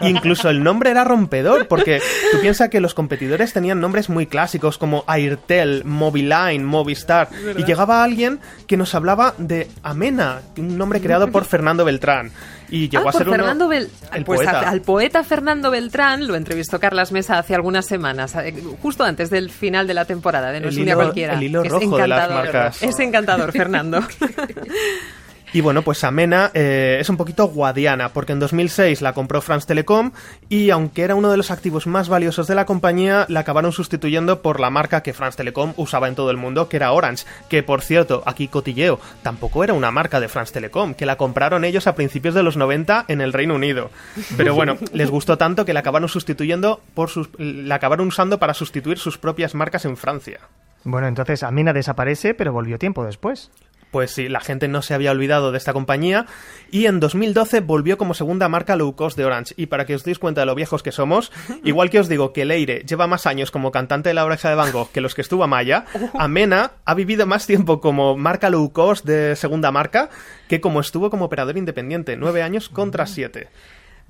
Incluso 0.00 0.48
el 0.50 0.62
nombre 0.62 0.90
era 0.90 1.04
rompedor, 1.04 1.68
porque 1.68 2.00
tú 2.30 2.40
piensas 2.40 2.68
que 2.68 2.80
los 2.80 2.94
competidores 2.94 3.52
tenían 3.52 3.80
nombres 3.80 4.08
muy 4.08 4.26
clásicos 4.26 4.78
como 4.78 5.04
Airtel, 5.06 5.84
Moviline, 5.84 6.64
Movistar, 6.64 7.28
y 7.56 7.64
llegaba 7.64 8.02
alguien 8.04 8.40
que 8.66 8.76
nos 8.76 8.94
hablaba 8.94 9.34
de 9.38 9.68
Amena, 9.82 10.40
un 10.58 10.76
nombre 10.78 11.00
creado 11.00 11.21
por 11.28 11.44
Fernando 11.44 11.84
Beltrán. 11.84 12.30
Y 12.70 12.88
llegó 12.88 13.06
Ah, 13.06 13.10
a 13.10 13.12
ser 13.12 13.26
por 13.26 13.34
uno- 13.34 13.36
Fernando 13.44 13.68
Bel- 13.68 13.88
el 14.14 14.24
pues 14.24 14.38
poeta. 14.40 14.60
a- 14.60 14.70
al 14.70 14.80
poeta 14.80 15.22
Fernando 15.24 15.70
Beltrán 15.70 16.26
lo 16.26 16.36
entrevistó 16.36 16.80
Carlas 16.80 17.12
Mesa 17.12 17.38
hace 17.38 17.54
algunas 17.54 17.84
semanas, 17.86 18.34
eh, 18.36 18.54
justo 18.80 19.04
antes 19.04 19.28
del 19.28 19.50
final 19.50 19.86
de 19.86 19.92
la 19.94 20.06
temporada 20.06 20.50
de 20.52 20.60
No 20.60 20.68
es 20.68 20.76
un 20.78 20.84
día 20.86 20.94
cualquiera. 20.94 21.34
el 21.34 21.42
hilo 21.42 21.62
Es 21.62 21.70
rojo 21.70 21.98
de 21.98 22.08
las 22.08 22.18
encantador. 22.24 22.44
marcas. 22.44 22.82
Es 22.82 22.98
encantador, 22.98 23.52
Fernando. 23.52 24.00
Y 25.54 25.60
bueno, 25.60 25.82
pues 25.82 26.02
Amena 26.02 26.50
eh, 26.54 26.96
es 26.98 27.10
un 27.10 27.18
poquito 27.18 27.46
guadiana, 27.46 28.08
porque 28.08 28.32
en 28.32 28.40
2006 28.40 29.02
la 29.02 29.12
compró 29.12 29.42
France 29.42 29.66
Telecom 29.66 30.12
y 30.48 30.70
aunque 30.70 31.02
era 31.02 31.14
uno 31.14 31.30
de 31.30 31.36
los 31.36 31.50
activos 31.50 31.86
más 31.86 32.08
valiosos 32.08 32.46
de 32.46 32.54
la 32.54 32.64
compañía, 32.64 33.26
la 33.28 33.40
acabaron 33.40 33.70
sustituyendo 33.70 34.40
por 34.40 34.60
la 34.60 34.70
marca 34.70 35.02
que 35.02 35.12
France 35.12 35.36
Telecom 35.36 35.74
usaba 35.76 36.08
en 36.08 36.14
todo 36.14 36.30
el 36.30 36.38
mundo, 36.38 36.70
que 36.70 36.76
era 36.76 36.92
Orange, 36.92 37.26
que 37.50 37.62
por 37.62 37.82
cierto, 37.82 38.22
aquí 38.24 38.48
cotilleo, 38.48 38.98
tampoco 39.22 39.62
era 39.62 39.74
una 39.74 39.90
marca 39.90 40.20
de 40.20 40.28
France 40.28 40.54
Telecom, 40.54 40.94
que 40.94 41.04
la 41.04 41.16
compraron 41.16 41.66
ellos 41.66 41.86
a 41.86 41.94
principios 41.94 42.34
de 42.34 42.42
los 42.42 42.56
90 42.56 43.04
en 43.08 43.20
el 43.20 43.34
Reino 43.34 43.54
Unido. 43.54 43.90
Pero 44.38 44.54
bueno, 44.54 44.78
les 44.94 45.10
gustó 45.10 45.36
tanto 45.36 45.66
que 45.66 45.74
la 45.74 45.80
acabaron 45.80 46.08
sustituyendo 46.08 46.80
por 46.94 47.10
sus, 47.10 47.28
la 47.38 47.74
acabaron 47.74 48.08
usando 48.08 48.38
para 48.38 48.54
sustituir 48.54 48.96
sus 48.96 49.18
propias 49.18 49.54
marcas 49.54 49.84
en 49.84 49.98
Francia. 49.98 50.40
Bueno, 50.84 51.06
entonces 51.06 51.42
Amena 51.42 51.72
desaparece, 51.72 52.34
pero 52.34 52.52
volvió 52.52 52.78
tiempo 52.78 53.04
después. 53.04 53.50
Pues 53.92 54.10
sí, 54.10 54.30
la 54.30 54.40
gente 54.40 54.68
no 54.68 54.80
se 54.80 54.94
había 54.94 55.10
olvidado 55.10 55.52
de 55.52 55.58
esta 55.58 55.74
compañía 55.74 56.24
y 56.70 56.86
en 56.86 56.98
2012 56.98 57.60
volvió 57.60 57.98
como 57.98 58.14
segunda 58.14 58.48
marca 58.48 58.74
low 58.74 58.96
cost 58.96 59.18
de 59.18 59.26
Orange. 59.26 59.52
Y 59.58 59.66
para 59.66 59.84
que 59.84 59.94
os 59.94 60.02
deis 60.02 60.18
cuenta 60.18 60.40
de 60.40 60.46
lo 60.46 60.54
viejos 60.54 60.82
que 60.82 60.92
somos, 60.92 61.30
igual 61.62 61.90
que 61.90 62.00
os 62.00 62.08
digo 62.08 62.32
que 62.32 62.46
Leire 62.46 62.84
lleva 62.88 63.06
más 63.06 63.26
años 63.26 63.50
como 63.50 63.70
cantante 63.70 64.08
de 64.08 64.14
la 64.14 64.24
oreja 64.24 64.48
de 64.48 64.54
Van 64.54 64.72
Gogh 64.72 64.90
que 64.90 65.02
los 65.02 65.14
que 65.14 65.20
estuvo 65.20 65.44
a 65.44 65.46
Maya, 65.46 65.84
Amena 66.14 66.72
ha 66.86 66.94
vivido 66.94 67.26
más 67.26 67.46
tiempo 67.46 67.82
como 67.82 68.16
marca 68.16 68.48
low 68.48 68.72
cost 68.72 69.04
de 69.04 69.36
segunda 69.36 69.70
marca 69.70 70.08
que 70.48 70.62
como 70.62 70.80
estuvo 70.80 71.10
como 71.10 71.26
operador 71.26 71.58
independiente, 71.58 72.16
nueve 72.16 72.42
años 72.42 72.70
contra 72.70 73.06
siete. 73.06 73.50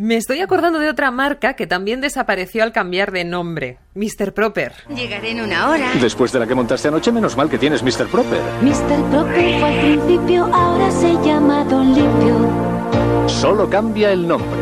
Me 0.02 0.16
estoy 0.16 0.40
acordando 0.40 0.80
de 0.80 0.88
otra 0.88 1.12
marca 1.12 1.54
que 1.54 1.68
también 1.68 2.00
desapareció 2.00 2.64
al 2.64 2.72
cambiar 2.72 3.12
de 3.12 3.22
nombre, 3.22 3.78
Mr. 3.94 4.34
Proper. 4.34 4.72
Llegaré 4.88 5.30
en 5.30 5.42
una 5.42 5.70
hora. 5.70 5.92
Después 6.00 6.32
de 6.32 6.40
la 6.40 6.46
que 6.48 6.56
montaste 6.56 6.88
anoche, 6.88 7.12
menos 7.12 7.36
mal 7.36 7.48
que 7.48 7.56
tienes 7.56 7.84
Mr. 7.84 8.08
Proper. 8.08 8.40
Mr. 8.62 9.10
Proper 9.12 9.60
fue 9.60 9.62
al 9.62 9.80
principio, 9.80 10.46
ahora 10.52 10.90
se 10.90 11.12
llama 11.24 11.62
Don 11.66 11.94
Limpio. 11.94 13.28
Solo 13.28 13.70
cambia 13.70 14.10
el 14.10 14.26
nombre. 14.26 14.58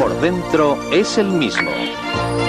Por 0.00 0.20
dentro 0.20 0.76
es 0.92 1.18
el 1.18 1.28
mismo. 1.28 1.70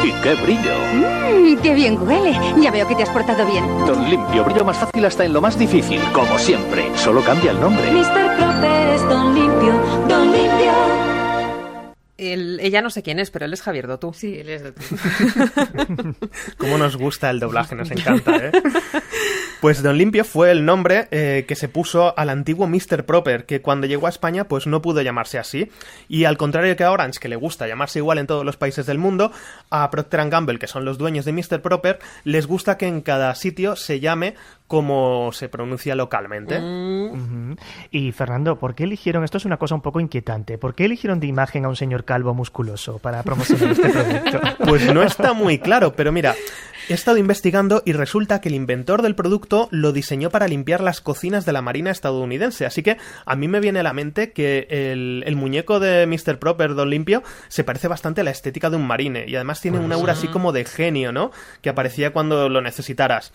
¡Y 0.04 0.12
qué 0.24 0.34
brillo! 0.34 0.74
Mmm, 0.96 1.62
qué 1.62 1.76
bien 1.76 2.02
huele. 2.08 2.36
Ya 2.60 2.72
veo 2.72 2.88
que 2.88 2.96
te 2.96 3.04
has 3.04 3.10
portado 3.12 3.46
bien. 3.46 3.64
Don 3.86 4.10
Limpio, 4.10 4.44
brillo 4.46 4.66
más 4.66 4.78
fácil 4.78 5.06
hasta 5.06 5.26
en 5.26 5.32
lo 5.32 5.42
más 5.42 5.60
difícil, 5.60 6.02
como 6.12 6.40
siempre. 6.40 6.86
Solo 6.96 7.22
cambia 7.22 7.52
el 7.52 7.62
nombre. 7.62 7.86
Mr. 7.92 8.36
Proper 8.36 8.90
es 8.96 9.02
Don 9.04 9.36
Limpio, 9.36 9.74
Don 10.10 10.32
Limpio. 10.32 10.85
El- 12.34 12.60
ella 12.62 12.82
no 12.82 12.90
sé 12.90 13.04
quién 13.04 13.20
es, 13.20 13.32
pero 13.32 13.46
él 13.46 13.54
es 13.54 13.62
Javier 13.62 13.88
Dotú. 13.88 14.14
Sí, 14.14 14.38
él 14.40 14.50
es 14.50 14.64
de 14.64 14.72
tú. 14.72 14.82
Cómo 16.58 16.78
nos 16.78 16.96
gusta 16.98 17.30
el 17.30 17.40
doblaje, 17.40 17.76
nos 17.76 17.92
encanta, 17.92 18.36
¿eh? 18.38 18.52
Pues 19.66 19.82
Don 19.82 19.98
Limpio 19.98 20.24
fue 20.24 20.52
el 20.52 20.64
nombre 20.64 21.08
eh, 21.10 21.46
que 21.48 21.56
se 21.56 21.68
puso 21.68 22.16
al 22.20 22.30
antiguo 22.30 22.68
Mr. 22.68 23.04
Proper, 23.04 23.48
que 23.48 23.64
cuando 23.64 23.88
llegó 23.88 24.06
a 24.06 24.12
España 24.12 24.48
pues 24.48 24.68
no 24.68 24.80
pudo 24.80 25.02
llamarse 25.02 25.40
así. 25.40 25.72
Y 26.08 26.26
al 26.26 26.38
contrario 26.38 26.76
que 26.76 26.84
a 26.84 26.92
Orange, 26.92 27.20
que 27.20 27.30
le 27.30 27.36
gusta 27.36 27.68
llamarse 27.68 27.98
igual 27.98 28.20
en 28.20 28.28
todos 28.28 28.46
los 28.46 28.58
países 28.58 28.86
del 28.86 29.00
mundo, 29.00 29.32
a 29.72 29.90
Procter 29.90 30.30
Gamble, 30.30 30.60
que 30.60 30.68
son 30.68 30.86
los 30.86 31.00
dueños 31.00 31.26
de 31.26 31.34
Mr. 31.34 31.64
Proper, 31.64 31.98
les 32.26 32.46
gusta 32.46 32.78
que 32.78 32.86
en 32.86 33.02
cada 33.02 33.34
sitio 33.34 33.76
se 33.76 34.00
llame 34.00 34.36
como 34.68 35.32
se 35.32 35.50
pronuncia 35.50 35.96
localmente. 35.96 36.60
Ujú. 36.60 37.56
Y 37.90 38.12
Fernando, 38.12 38.60
¿por 38.60 38.76
qué 38.76 38.84
eligieron, 38.84 39.24
esto 39.24 39.40
es 39.40 39.46
una 39.46 39.58
cosa 39.58 39.74
un 39.74 39.82
poco 39.82 40.00
inquietante, 40.00 40.60
¿por 40.60 40.76
qué 40.76 40.86
eligieron 40.86 41.20
de 41.20 41.26
imagen 41.26 41.66
a 41.66 41.70
un 41.70 41.76
señor 41.76 42.06
calvo 42.06 42.36
musculoso 42.36 43.00
para 43.00 43.24
promocionar 43.24 43.72
este 43.72 43.90
producto? 44.30 44.42
Pues 44.66 44.94
no 44.94 45.02
está 45.02 45.34
muy 45.34 45.58
claro, 45.58 45.96
pero 45.96 46.12
mira, 46.12 46.36
he 46.90 46.94
estado 46.94 47.18
investigando 47.18 47.82
y 47.86 47.94
resulta 47.94 48.42
que 48.42 48.50
el 48.50 48.56
inventor 48.56 49.02
del 49.02 49.16
producto 49.16 49.68
lo 49.72 49.92
diseñó 49.92 50.30
para 50.30 50.48
limpiar 50.48 50.82
las 50.82 51.02
cocinas 51.02 51.46
de 51.46 51.54
la 51.54 51.62
Marina 51.62 51.92
estadounidense. 51.92 52.66
Así 52.66 52.84
que 52.84 52.98
a 53.26 53.36
mí 53.36 53.48
me 53.48 53.60
viene 53.60 53.80
a 53.80 53.84
la 53.84 53.94
mente 53.94 54.32
que 54.32 54.68
el, 54.70 55.24
el 55.26 55.36
muñeco 55.36 55.80
de 55.80 56.06
Mr. 56.08 56.40
Proper, 56.40 56.76
Don 56.76 56.90
Limpio, 56.90 57.24
se 57.48 57.64
parece 57.64 57.88
bastante 57.88 58.22
a 58.22 58.24
la 58.24 58.32
estética 58.32 58.70
de 58.70 58.78
un 58.78 58.88
marine. 58.88 59.26
Y 59.28 59.36
además 59.36 59.62
tiene 59.62 59.80
un 59.80 59.92
aura 59.92 60.14
así 60.14 60.28
como 60.28 60.52
de 60.52 60.66
genio, 60.66 61.12
¿no? 61.12 61.32
Que 61.62 61.70
aparecía 61.70 62.12
cuando 62.14 62.50
lo 62.50 62.62
necesitaras. 62.62 63.34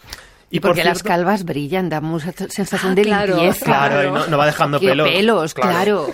Y 0.53 0.59
por 0.59 0.71
porque 0.71 0.83
las 0.83 0.99
cierto- 0.99 1.09
calvas 1.11 1.45
brillan, 1.45 1.89
damos 1.89 2.25
sensación 2.49 2.93
Ah, 2.93 2.95
de 2.97 3.03
claro, 3.03 3.35
limpieza. 3.37 3.65
Claro, 3.67 4.03
y 4.03 4.11
no, 4.13 4.27
no 4.27 4.37
va 4.37 4.47
dejando 4.47 4.81
pelos. 4.81 5.09
pelos, 5.09 5.55
claro. 5.55 6.13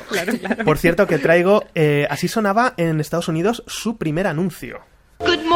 Por 0.64 0.76
cierto, 0.76 1.06
que 1.06 1.18
traigo. 1.18 1.64
eh, 1.74 2.06
así 2.10 2.28
sonaba 2.28 2.74
en 2.76 3.00
Estados 3.00 3.28
Unidos 3.28 3.62
su 3.66 3.96
primer 3.96 4.26
anuncio. 4.26 4.80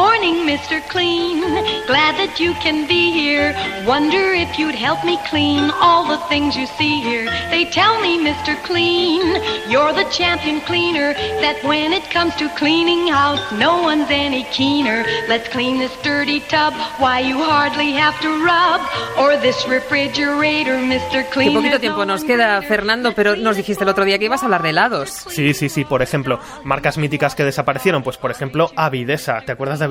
Good 0.01 0.17
morning, 0.17 0.47
Mr. 0.49 0.81
Clean. 0.89 1.39
Glad 1.85 2.17
that 2.17 2.39
you 2.39 2.55
can 2.55 2.87
be 2.87 3.11
here. 3.11 3.53
Wonder 3.85 4.33
if 4.33 4.57
you'd 4.57 4.73
help 4.73 5.05
me 5.05 5.19
clean 5.29 5.69
all 5.79 6.07
the 6.07 6.17
things 6.25 6.57
you 6.57 6.65
see 6.65 7.01
here. 7.01 7.25
They 7.53 7.65
tell 7.65 8.01
me, 8.01 8.17
Mr. 8.17 8.57
Clean, 8.63 9.21
you're 9.69 9.93
the 9.93 10.09
champion 10.09 10.59
cleaner. 10.61 11.13
That 11.45 11.63
when 11.63 11.93
it 11.93 12.09
comes 12.09 12.33
to 12.37 12.49
cleaning 12.57 13.13
house, 13.13 13.39
no 13.53 13.83
one's 13.83 14.09
any 14.09 14.43
keener. 14.45 15.05
Let's 15.29 15.47
clean 15.49 15.77
this 15.77 15.93
dirty 16.01 16.39
tub. 16.49 16.73
Why, 16.97 17.19
you 17.19 17.37
hardly 17.37 17.91
have 17.93 18.19
to 18.21 18.29
rub. 18.43 18.81
Or 19.19 19.37
this 19.37 19.67
refrigerator, 19.67 20.81
Mr. 20.81 21.21
Qué 21.21 21.29
Clean. 21.29 21.53
poquito 21.53 21.77
there's 21.77 21.81
tiempo 21.81 22.05
no 22.05 22.13
nos 22.17 22.23
queda. 22.23 22.59
Fernando, 22.63 23.13
pero 23.13 23.35
nos 23.35 23.55
dijiste 23.55 23.83
el 23.83 23.89
otro 23.89 24.03
día 24.03 24.17
que 24.17 24.25
ibas 24.25 24.41
a 24.41 24.45
hablar 24.45 24.63
de 24.63 24.69
helados. 24.71 25.09
Sí, 25.29 25.53
sí, 25.53 25.69
sí. 25.69 25.85
Por 25.85 26.01
ejemplo, 26.01 26.39
marcas 26.63 26.97
míticas 26.97 27.35
que 27.35 27.43
desaparecieron. 27.45 28.01
Pues, 28.01 28.17
por 28.17 28.31
ejemplo, 28.31 28.71
Avidesa. 28.75 29.41
¿Te 29.45 29.51
acuerdas 29.51 29.77
de 29.77 29.90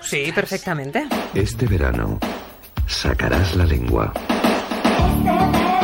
Sí, 0.00 0.32
perfectamente. 0.34 1.06
Este 1.34 1.66
verano 1.66 2.18
sacarás 2.86 3.54
la 3.54 3.64
lengua. 3.64 4.12
Este 4.14 5.24
verano 5.24 5.75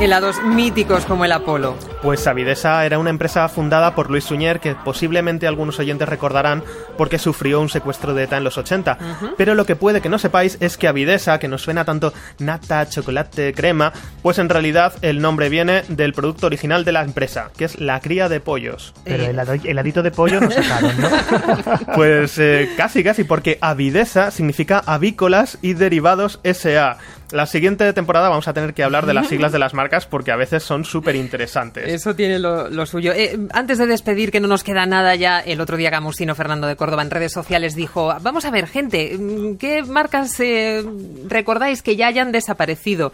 helados 0.00 0.40
míticos 0.44 1.04
como 1.06 1.24
el 1.24 1.32
Apolo. 1.32 1.76
Pues 2.02 2.26
Avidesa 2.28 2.86
era 2.86 2.98
una 3.00 3.10
empresa 3.10 3.48
fundada 3.48 3.94
por 3.96 4.10
Luis 4.10 4.24
Suñer 4.24 4.60
que 4.60 4.76
posiblemente 4.76 5.48
algunos 5.48 5.78
oyentes 5.80 6.08
recordarán 6.08 6.62
porque 6.96 7.18
sufrió 7.18 7.60
un 7.60 7.68
secuestro 7.68 8.14
de 8.14 8.24
ETA 8.24 8.36
en 8.36 8.44
los 8.44 8.56
80. 8.58 8.96
Pero 9.36 9.54
lo 9.56 9.66
que 9.66 9.74
puede 9.74 10.00
que 10.00 10.08
no 10.08 10.18
sepáis 10.18 10.56
es 10.60 10.76
que 10.76 10.86
Avidesa, 10.86 11.38
que 11.40 11.48
nos 11.48 11.62
suena 11.62 11.84
tanto 11.84 12.12
nata, 12.38 12.88
chocolate, 12.88 13.52
crema, 13.52 13.92
pues 14.22 14.38
en 14.38 14.48
realidad 14.48 14.92
el 15.02 15.20
nombre 15.20 15.48
viene 15.48 15.82
del 15.88 16.12
producto 16.12 16.46
original 16.46 16.84
de 16.84 16.92
la 16.92 17.02
empresa, 17.02 17.50
que 17.56 17.64
es 17.64 17.80
la 17.80 17.98
cría 18.00 18.28
de 18.28 18.38
pollos. 18.40 18.94
Pero 19.04 19.24
el 19.24 19.30
helado- 19.30 19.60
heladito 19.64 20.02
de 20.04 20.10
pollo 20.12 20.40
no 20.40 20.50
sacaron, 20.50 20.92
¿no? 21.00 21.08
Pues 21.94 22.38
eh, 22.38 22.70
casi, 22.76 23.02
casi, 23.02 23.24
porque 23.24 23.58
Avidesa 23.60 24.30
significa 24.30 24.80
avícolas 24.86 25.58
y 25.60 25.74
derivados 25.74 26.38
SA. 26.44 26.98
La 27.30 27.44
siguiente 27.46 27.92
temporada 27.92 28.28
vamos 28.30 28.48
a 28.48 28.54
tener 28.54 28.72
que 28.72 28.82
hablar 28.82 29.04
de 29.04 29.12
las 29.12 29.28
siglas 29.28 29.52
de 29.52 29.58
las 29.58 29.74
marcas 29.74 30.06
porque 30.06 30.30
a 30.32 30.36
veces 30.36 30.62
son 30.62 30.84
súper 30.84 31.14
interesantes. 31.14 31.86
Eso 31.86 32.14
tiene 32.14 32.38
lo, 32.38 32.70
lo 32.70 32.86
suyo. 32.86 33.12
Eh, 33.12 33.38
antes 33.52 33.76
de 33.78 33.86
despedir, 33.86 34.30
que 34.30 34.40
no 34.40 34.48
nos 34.48 34.64
queda 34.64 34.86
nada 34.86 35.14
ya, 35.14 35.40
el 35.40 35.60
otro 35.60 35.76
día 35.76 35.90
Gamusino 35.90 36.34
Fernando 36.34 36.66
de 36.66 36.76
Córdoba 36.76 37.02
en 37.02 37.10
redes 37.10 37.32
sociales 37.32 37.74
dijo, 37.74 38.14
vamos 38.22 38.44
a 38.46 38.50
ver, 38.50 38.66
gente, 38.66 39.16
mm, 39.18 39.56
¿qué 39.56 39.82
marcas 39.82 40.40
eh, 40.40 40.82
recordáis 41.28 41.82
que 41.82 41.96
ya 41.96 42.06
hayan 42.06 42.32
desaparecido? 42.32 43.12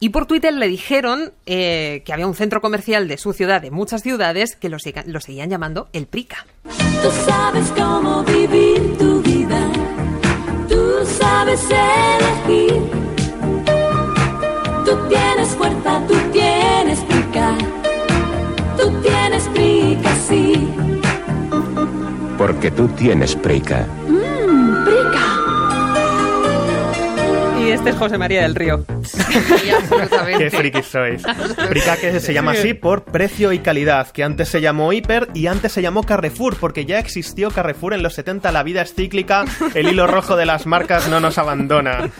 Y 0.00 0.10
por 0.10 0.26
Twitter 0.26 0.52
le 0.54 0.68
dijeron 0.68 1.32
eh, 1.46 2.02
que 2.06 2.12
había 2.12 2.28
un 2.28 2.36
centro 2.36 2.60
comercial 2.60 3.08
de 3.08 3.18
su 3.18 3.32
ciudad, 3.32 3.60
de 3.60 3.72
muchas 3.72 4.04
ciudades, 4.04 4.54
que 4.54 4.68
lo, 4.68 4.78
siga- 4.78 5.02
lo 5.04 5.20
seguían 5.20 5.50
llamando 5.50 5.88
el 5.92 6.06
Prica. 6.06 6.46
Tú 7.02 7.10
sabes 7.26 7.72
cómo 7.76 8.22
vivir 8.22 8.96
tu 8.96 9.20
vida. 9.22 9.68
Tú 10.68 11.04
sabes 11.18 11.60
elegir. 11.68 13.07
Tú 14.88 14.96
tienes 15.10 15.48
fuerza, 15.48 16.00
tú 16.08 16.14
tienes 16.32 17.00
pica. 17.00 17.54
Tú 18.78 18.90
tienes 19.02 19.46
pica, 19.48 20.14
sí. 20.26 20.66
Porque 22.38 22.70
tú 22.70 22.88
tienes 22.88 23.36
Prica. 23.36 23.86
Este 27.78 27.90
es 27.90 27.96
José 27.96 28.18
María 28.18 28.42
del 28.42 28.56
Río. 28.56 28.84
Qué 30.38 30.50
frikis 30.50 30.86
sois. 30.86 31.22
Prica 31.68 31.96
que 31.96 32.18
se 32.18 32.34
llama 32.34 32.52
así 32.52 32.74
por 32.74 33.04
precio 33.04 33.52
y 33.52 33.60
calidad, 33.60 34.10
que 34.10 34.24
antes 34.24 34.48
se 34.48 34.60
llamó 34.60 34.92
Hiper 34.92 35.28
y 35.32 35.46
antes 35.46 35.72
se 35.72 35.80
llamó 35.80 36.02
Carrefour, 36.02 36.56
porque 36.56 36.86
ya 36.86 36.98
existió 36.98 37.50
Carrefour 37.50 37.94
en 37.94 38.02
los 38.02 38.14
70, 38.14 38.50
la 38.50 38.64
vida 38.64 38.82
es 38.82 38.94
cíclica, 38.94 39.44
el 39.74 39.88
hilo 39.88 40.08
rojo 40.08 40.36
de 40.36 40.46
las 40.46 40.66
marcas 40.66 41.08
no 41.08 41.20
nos 41.20 41.38
abandona. 41.38 42.10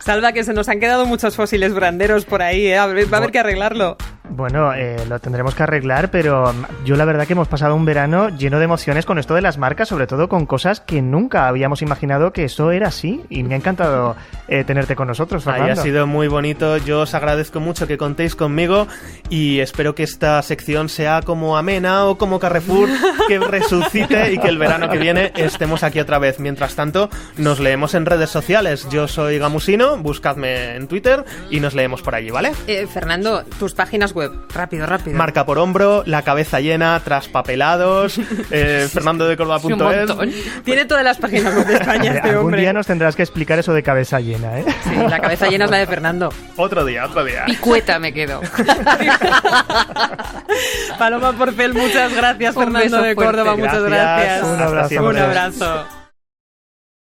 Salva 0.00 0.32
que 0.32 0.44
se 0.44 0.52
nos 0.52 0.68
han 0.68 0.78
quedado 0.78 1.06
muchos 1.06 1.36
fósiles 1.36 1.72
branderos 1.72 2.26
por 2.26 2.42
ahí, 2.42 2.66
¿eh? 2.66 2.76
A 2.76 2.86
ver, 2.86 3.10
va 3.10 3.16
a 3.16 3.20
haber 3.20 3.32
que 3.32 3.38
arreglarlo. 3.38 3.96
Bueno, 4.36 4.74
eh, 4.74 4.96
lo 5.08 5.20
tendremos 5.20 5.54
que 5.54 5.62
arreglar, 5.62 6.10
pero 6.10 6.52
yo 6.84 6.96
la 6.96 7.04
verdad 7.04 7.24
que 7.24 7.34
hemos 7.34 7.46
pasado 7.46 7.76
un 7.76 7.84
verano 7.84 8.30
lleno 8.30 8.58
de 8.58 8.64
emociones 8.64 9.06
con 9.06 9.18
esto 9.18 9.34
de 9.36 9.42
las 9.42 9.58
marcas, 9.58 9.88
sobre 9.88 10.08
todo 10.08 10.28
con 10.28 10.44
cosas 10.44 10.80
que 10.80 11.02
nunca 11.02 11.46
habíamos 11.46 11.82
imaginado 11.82 12.32
que 12.32 12.44
eso 12.44 12.72
era 12.72 12.88
así. 12.88 13.24
Y 13.30 13.44
me 13.44 13.54
ha 13.54 13.58
encantado 13.58 14.16
eh, 14.48 14.64
tenerte 14.64 14.96
con 14.96 15.06
nosotros, 15.06 15.46
Ahí 15.46 15.54
Fernando. 15.54 15.80
ha 15.80 15.84
sido 15.84 16.06
muy 16.08 16.26
bonito, 16.26 16.78
yo 16.78 17.02
os 17.02 17.14
agradezco 17.14 17.60
mucho 17.60 17.86
que 17.86 17.96
contéis 17.96 18.34
conmigo 18.34 18.88
y 19.30 19.60
espero 19.60 19.94
que 19.94 20.02
esta 20.02 20.42
sección 20.42 20.88
sea 20.88 21.20
como 21.22 21.56
Amena 21.56 22.06
o 22.06 22.18
como 22.18 22.40
Carrefour, 22.40 22.88
que 23.28 23.38
resucite 23.50 24.32
y 24.32 24.38
que 24.38 24.48
el 24.48 24.58
verano 24.58 24.90
que 24.90 24.98
viene 24.98 25.32
estemos 25.36 25.84
aquí 25.84 26.00
otra 26.00 26.18
vez. 26.18 26.40
Mientras 26.40 26.74
tanto, 26.74 27.08
nos 27.36 27.60
leemos 27.60 27.94
en 27.94 28.04
redes 28.04 28.30
sociales. 28.30 28.88
Yo 28.90 29.06
soy 29.06 29.38
Gamusino, 29.38 29.96
buscadme 29.96 30.74
en 30.74 30.88
Twitter 30.88 31.24
y 31.50 31.60
nos 31.60 31.74
leemos 31.74 32.02
por 32.02 32.16
allí, 32.16 32.30
¿vale? 32.30 32.50
Eh, 32.66 32.88
Fernando, 32.92 33.44
tus 33.60 33.74
páginas 33.74 34.12
web, 34.12 34.23
rápido, 34.52 34.86
rápido. 34.86 35.16
Marca 35.16 35.46
por 35.46 35.58
hombro, 35.58 36.02
la 36.06 36.22
cabeza 36.22 36.60
llena, 36.60 37.00
traspapelados, 37.04 38.18
eh, 38.50 38.88
fernandodecórdoba.es. 38.92 40.62
Tiene 40.64 40.84
todas 40.84 41.04
las 41.04 41.18
páginas 41.18 41.54
web 41.54 41.66
de 41.66 41.74
España 41.74 41.94
Hombre, 42.04 42.16
este 42.16 42.28
algún 42.30 42.44
hombre. 42.46 42.60
día 42.60 42.72
nos 42.72 42.86
tendrás 42.86 43.16
que 43.16 43.22
explicar 43.22 43.58
eso 43.58 43.72
de 43.72 43.82
cabeza 43.82 44.20
llena, 44.20 44.58
¿eh? 44.58 44.64
Sí, 44.84 44.94
la 44.96 45.20
cabeza 45.20 45.48
llena 45.48 45.64
es 45.66 45.70
la 45.70 45.78
de 45.78 45.86
Fernando. 45.86 46.32
Otro 46.56 46.84
día, 46.84 47.04
otro 47.06 47.24
día. 47.24 47.44
Picueta 47.46 47.98
me 47.98 48.12
quedo. 48.12 48.40
Paloma 50.98 51.32
Porcel, 51.32 51.74
muchas 51.74 52.14
gracias. 52.14 52.56
Un 52.56 52.62
Fernando 52.64 53.02
de 53.02 53.14
fuerte. 53.14 53.24
Córdoba, 53.36 53.56
muchas 53.56 53.82
Gracias. 53.82 53.88
gracias. 53.88 54.42
Un 54.44 54.60
abrazo. 54.62 55.04
Un 55.04 55.18
abrazo. 55.18 56.03